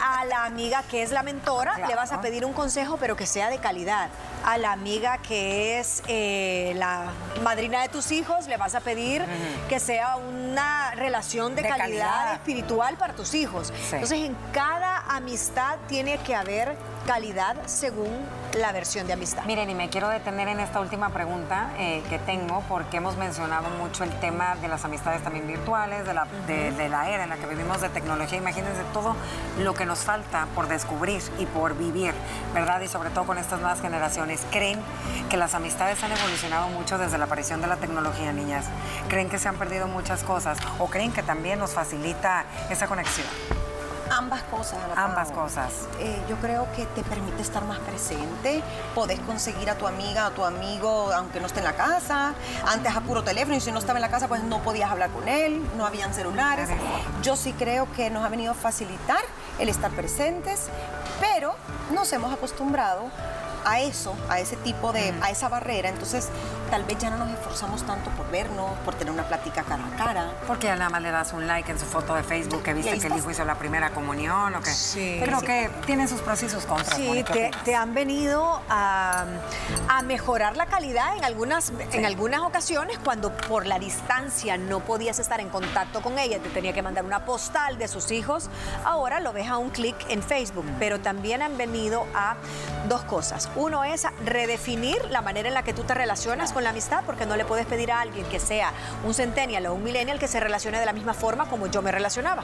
A 0.01 0.25
la 0.25 0.46
amiga 0.46 0.81
que 0.89 1.03
es 1.03 1.12
la 1.12 1.22
mentora, 1.22 1.77
le 1.88 1.93
vas 1.93 2.12
a 2.12 2.22
pedir 2.22 2.46
un 2.46 2.53
consejo, 2.53 2.98
pero 2.98 3.15
que 3.15 3.27
sea 3.27 3.50
de 3.50 3.60
calidad 3.60 4.10
a 4.46 4.58
la 4.58 4.72
amiga 4.72 5.17
que 5.17 5.79
es 5.79 6.01
eh, 6.08 6.74
la 6.80 7.12
madrina 7.44 7.82
de 7.82 7.90
tus 7.90 8.12
hijos, 8.12 8.48
le 8.48 8.58
vas 8.58 8.76
a 8.76 8.80
pedir 8.80 9.24
que 9.68 9.80
sea 9.80 10.16
una 10.16 10.92
relación 10.96 11.56
de, 11.56 11.64
calidad, 11.64 12.34
espiritual 12.34 12.96
para 12.98 13.14
tus 13.14 13.34
hijos. 13.34 13.72
Entonces, 13.92 14.20
en 14.20 14.36
cada 14.54 14.98
amistad 15.10 15.78
tiene 15.88 16.18
que 16.20 16.36
haber 16.36 16.76
calidad 17.10 17.56
según 17.66 18.08
la 18.60 18.72
versión 18.72 19.08
de 19.08 19.13
amistad. 19.13 19.43
Miren, 19.45 19.67
y 19.67 19.74
me 19.74 19.89
quiero 19.89 20.10
detener 20.10 20.48
en 20.48 20.60
esta 20.60 20.80
última 20.80 21.10
pregunta 21.10 21.72
eh, 21.80 22.04
que 22.08 22.19
tengo, 22.19 22.63
porque 22.69 22.98
hemos 22.98 23.17
mencionado 23.17 23.67
mucho 23.72 24.04
el 24.04 24.12
tema 24.19 24.56
de 24.58 24.67
las 24.67 24.86
amistades 24.86 25.24
también 25.24 25.48
virtuales, 25.48 26.06
de 26.06 26.13
la, 26.13 26.28
de, 26.45 26.88
la 26.88 27.10
era 27.10 27.24
en 27.24 27.32
la 27.32 27.38
que 27.38 27.48
vivimos 27.48 27.82
de 27.82 27.89
tecnología. 27.89 28.38
Imagínense 28.38 28.84
todo 28.93 29.15
lo 29.58 29.74
que 29.74 29.88
nos 29.88 30.02
falta 30.02 30.45
por 30.54 30.67
descubrir 30.67 31.19
y 31.39 31.48
por 31.48 31.76
vivir, 31.76 32.13
¿verdad? 32.54 32.80
Y 32.82 32.88
sobre 32.88 33.10
todo 33.10 33.26
con 33.26 33.39
estas 33.39 33.60
nuevas 33.60 33.82
generaciones. 33.82 34.45
¿Creen 34.52 34.80
que 35.32 35.38
las 35.38 35.56
amistades 35.56 36.04
han 36.04 36.12
evolucionado 36.12 36.69
mucho 36.69 37.00
desde 37.00 37.17
la 37.17 37.26
aparición 37.26 37.60
de 37.60 37.65
la 37.65 37.78
tecnología, 37.78 38.32
niñas? 38.34 38.65
¿Creen 39.08 39.30
que 39.30 39.39
se 39.39 39.50
han 39.50 39.56
perdido 39.56 39.88
muchas 39.88 40.22
cosas? 40.22 40.60
¿O 40.78 40.86
creen 40.86 41.12
que 41.12 41.24
también 41.24 41.58
nos 41.58 41.72
facilita 41.72 42.45
esa 42.69 42.86
conexión? 42.86 43.26
Ambas 44.19 44.43
cosas. 44.43 44.79
Ambas 44.97 45.32
cosas. 45.32 45.71
Eh, 46.01 46.21
yo 46.27 46.36
creo 46.41 46.67
que 46.75 46.86
te 46.88 47.03
permite 47.03 47.41
estar 47.41 47.63
más 47.63 47.79
presente, 47.79 48.62
podés 48.93 49.17
conseguir 49.21 49.69
a 49.69 49.75
tu 49.75 49.88
amiga, 49.88 50.25
a 50.25 50.32
tu 50.32 50.43
amigo, 50.43 51.10
aunque 51.13 51.39
no 51.39 51.45
esté 51.45 51.60
en 51.60 51.63
la 51.63 51.77
casa. 51.77 52.34
Antes 52.67 52.93
a 52.93 52.99
puro 52.99 53.23
teléfono 53.23 53.55
y 53.55 53.62
si 53.62 53.71
no 53.71 53.79
estaba 53.79 53.97
en 53.97 54.01
la 54.01 54.10
casa, 54.10 54.27
pues 54.27 54.43
no 54.43 54.62
podías 54.62 54.91
hablar 54.91 55.10
con 55.12 55.29
él, 55.29 55.65
no 55.77 55.86
habían 55.86 56.13
celulares. 56.13 56.67
Yo 57.23 57.38
sí 57.38 57.53
creo 57.53 57.88
que 57.93 58.10
nos 58.10 58.25
ha 58.25 58.27
venido 58.27 58.51
a 58.51 58.55
facilitar 58.55 59.21
el 59.58 59.69
estar 59.69 59.89
presentes, 59.91 60.67
pero 61.21 61.55
nos 61.93 62.12
hemos 62.12 62.34
acostumbrado 62.34 63.05
a 63.65 63.80
eso, 63.80 64.15
a 64.30 64.39
ese 64.39 64.56
tipo 64.58 64.91
de, 64.91 65.13
a 65.22 65.30
esa 65.30 65.50
barrera, 65.50 65.89
entonces 65.89 66.30
tal 66.69 66.84
vez 66.84 66.98
ya 67.00 67.10
no 67.10 67.17
nos 67.17 67.30
esforzamos 67.32 67.84
tanto 67.84 68.10
por 68.12 68.30
vernos, 68.30 68.78
por 68.86 68.95
tener 68.95 69.13
una 69.13 69.28
plática 69.28 69.63
cara 69.63 69.86
a 69.86 69.98
cara. 69.98 70.32
Porque 70.48 70.67
ya 70.67 70.76
nada 70.76 70.89
más 70.89 71.02
le 71.02 71.12
das 71.12 71.34
un 71.34 71.48
like 71.48 71.72
en 71.72 71.80
su 71.80 71.86
foto 71.86 72.13
de 72.15 72.24
Facebook 72.24 72.63
que 72.63 72.74
viste 72.74 73.00
que 73.00 73.08
el 73.08 73.17
hijo 73.17 73.32
hizo 73.32 73.43
la 73.43 73.56
primera 73.56 73.89
comunión 73.91 74.56
o 74.56 74.62
que... 74.62 74.72
Sí. 74.72 75.19
Creo 75.24 75.41
que 75.41 75.69
tiene 75.86 76.08
sus 76.08 76.22
pros 76.22 76.43
y 76.43 76.50
sus 76.50 76.65
contras. 76.65 76.95
Sí, 76.95 77.24
te, 77.63 77.76
han 77.76 77.93
venido 77.93 78.62
a, 78.69 79.26
mejorar 80.06 80.58
la 80.58 80.65
calidad 80.65 81.17
en 81.17 81.26
algunas, 81.26 81.72
en 81.91 82.06
algunas 82.06 82.41
ocasiones 82.41 82.98
cuando 83.04 83.32
por 83.36 83.65
la 83.65 83.78
distancia 83.80 84.58
no 84.58 84.80
podías 84.80 85.19
estar 85.19 85.39
en 85.39 85.50
contacto 85.50 86.02
con 86.02 86.17
ella, 86.17 86.39
te 86.39 86.50
tenía 86.50 86.74
que 86.74 86.82
mandar 86.82 87.06
una 87.06 87.26
postal 87.26 87.78
de 87.78 87.88
sus 87.88 88.12
hijos, 88.12 88.50
ahora 88.86 89.19
lo 89.19 89.34
ves 89.34 89.48
a 89.50 89.58
un 89.58 89.69
clic 89.69 89.95
en 90.10 90.24
Facebook, 90.24 90.65
pero 90.80 91.00
también 91.00 91.41
han 91.41 91.58
venido 91.58 92.06
a 92.15 92.38
dos 92.88 93.02
cosas. 93.04 93.49
Uno 93.56 93.84
es 93.84 94.06
redefinir 94.26 95.04
la 95.10 95.22
manera 95.22 95.48
en 95.48 95.54
la 95.54 95.64
que 95.64 95.74
tú 95.74 95.84
te 95.84 95.94
relacionas 95.94 96.54
con 96.54 96.64
la 96.64 96.70
amistad, 96.70 97.04
porque 97.06 97.26
no 97.26 97.36
le 97.36 97.46
puedes 97.46 97.66
pedir 97.66 97.92
a 97.92 98.02
alguien 98.02 98.26
que 98.26 98.40
sea 98.40 98.72
un 99.04 99.14
centennial 99.14 99.66
o 99.68 99.74
un 99.74 99.84
millennial 99.84 100.20
que 100.20 100.28
se 100.28 100.40
relacione 100.40 100.80
de 100.80 100.86
la 100.86 100.94
misma 100.94 101.14
forma 101.14 101.50
como 101.50 101.68
yo 101.68 101.82
me 101.82 101.92
relacionaba. 101.92 102.44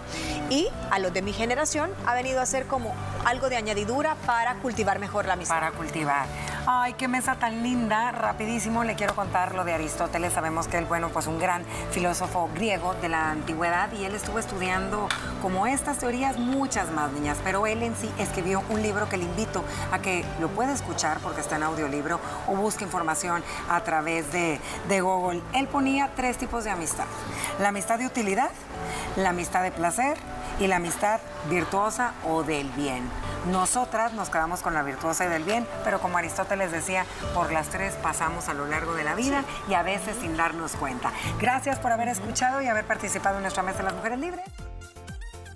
Y 0.49 0.67
a 0.91 0.99
los 0.99 1.13
de 1.13 1.21
mi 1.21 1.33
generación 1.33 1.91
ha 2.05 2.13
venido 2.13 2.41
a 2.41 2.45
ser 2.45 2.65
como 2.65 2.93
algo 3.25 3.49
de 3.49 3.55
añadidura 3.55 4.15
para 4.25 4.55
cultivar 4.55 4.99
mejor 4.99 5.25
la 5.25 5.33
amistad. 5.33 5.55
Para 5.55 5.71
cultivar. 5.71 6.25
Ay, 6.67 6.93
qué 6.93 7.07
mesa 7.07 7.35
tan 7.35 7.61
linda. 7.61 8.11
Rapidísimo 8.11 8.83
le 8.83 8.95
quiero 8.95 9.13
contar 9.13 9.53
lo 9.53 9.63
de 9.65 9.73
Aristóteles. 9.73 10.33
Sabemos 10.33 10.67
que 10.67 10.79
él, 10.79 10.85
bueno, 10.85 11.09
pues 11.09 11.27
un 11.27 11.37
gran 11.37 11.63
filósofo 11.91 12.49
griego 12.55 12.95
de 12.95 13.09
la 13.09 13.29
antigüedad 13.29 13.91
y 13.91 14.03
él 14.03 14.15
estuvo 14.15 14.39
estudiando 14.39 15.07
como 15.43 15.67
estas 15.67 15.99
teorías 15.99 16.39
muchas 16.39 16.89
más 16.89 17.11
niñas, 17.11 17.37
pero 17.43 17.67
él 17.67 17.83
en 17.83 17.95
sí 17.95 18.09
escribió 18.17 18.63
un 18.69 18.81
libro 18.81 19.07
que 19.07 19.17
le 19.17 19.25
invito 19.25 19.63
a 19.91 19.99
que 19.99 20.25
lo 20.39 20.47
pueda 20.47 20.73
escuchar 20.73 21.19
porque 21.19 21.41
está 21.41 21.57
en 21.57 21.63
audiolibro 21.63 22.19
o 22.47 22.55
busque 22.55 22.83
información 22.83 23.43
a 23.69 23.81
través 23.81 24.31
de, 24.31 24.59
de 24.89 25.01
Google. 25.01 25.43
Él 25.53 25.67
ponía 25.67 26.09
tres 26.15 26.35
tipos 26.39 26.63
de 26.63 26.71
amistad. 26.71 27.05
La 27.59 27.69
amistad 27.69 27.99
de 27.99 28.07
utilidad, 28.07 28.49
la 29.17 29.29
amistad 29.29 29.61
de 29.61 29.71
placer 29.71 30.17
y 30.59 30.65
la 30.65 30.77
amistad 30.77 31.19
virtuosa 31.47 32.13
o 32.27 32.41
del 32.41 32.71
bien. 32.71 33.03
Nosotras 33.47 34.13
nos 34.13 34.29
quedamos 34.29 34.61
con 34.61 34.73
la 34.73 34.81
virtuosa 34.81 35.25
y 35.25 35.27
del 35.27 35.43
bien, 35.43 35.67
pero 35.83 35.99
como 35.99 36.17
Aristóteles 36.17 36.71
decía, 36.71 37.05
por 37.33 37.51
las 37.51 37.69
tres 37.69 37.93
pasamos 38.01 38.49
a 38.49 38.55
lo 38.55 38.65
largo 38.65 38.95
de 38.95 39.03
la 39.03 39.13
vida 39.13 39.43
y 39.69 39.75
a 39.75 39.83
veces 39.83 40.17
sin 40.19 40.35
darnos 40.35 40.71
cuenta. 40.71 41.11
Gracias 41.39 41.77
por 41.77 41.91
haber 41.91 42.07
escuchado 42.07 42.61
y 42.61 42.67
haber 42.67 42.85
participado 42.85 43.37
en 43.37 43.43
nuestra 43.43 43.61
mesa 43.61 43.79
de 43.79 43.83
las 43.83 43.93
mujeres 43.93 44.19
libres. 44.19 44.45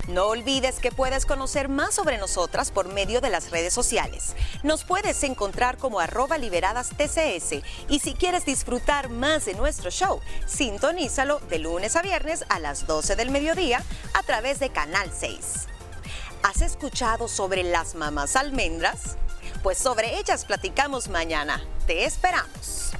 No 0.08 0.26
olvides 0.26 0.78
que 0.80 0.90
puedes 0.90 1.26
conocer 1.26 1.68
más 1.68 1.94
sobre 1.94 2.18
nosotras 2.18 2.70
por 2.70 2.88
medio 2.88 3.20
de 3.20 3.30
las 3.30 3.50
redes 3.50 3.72
sociales. 3.72 4.34
Nos 4.62 4.84
puedes 4.84 5.22
encontrar 5.24 5.76
como 5.76 6.00
arroba 6.00 6.38
liberadas 6.38 6.90
TCS 6.90 7.62
y 7.88 7.98
si 8.00 8.14
quieres 8.14 8.44
disfrutar 8.44 9.08
más 9.08 9.44
de 9.44 9.54
nuestro 9.54 9.90
show, 9.90 10.20
sintonízalo 10.46 11.40
de 11.40 11.58
lunes 11.58 11.96
a 11.96 12.02
viernes 12.02 12.44
a 12.48 12.58
las 12.58 12.86
12 12.86 13.14
del 13.14 13.30
mediodía 13.30 13.82
a 14.14 14.22
través 14.22 14.58
de 14.58 14.70
Canal 14.70 15.10
6. 15.16 15.68
¿Has 16.42 16.62
escuchado 16.62 17.28
sobre 17.28 17.62
las 17.62 17.94
mamás 17.94 18.34
almendras? 18.34 19.16
Pues 19.62 19.76
sobre 19.76 20.18
ellas 20.18 20.46
platicamos 20.46 21.08
mañana. 21.08 21.62
Te 21.86 22.04
esperamos. 22.04 22.92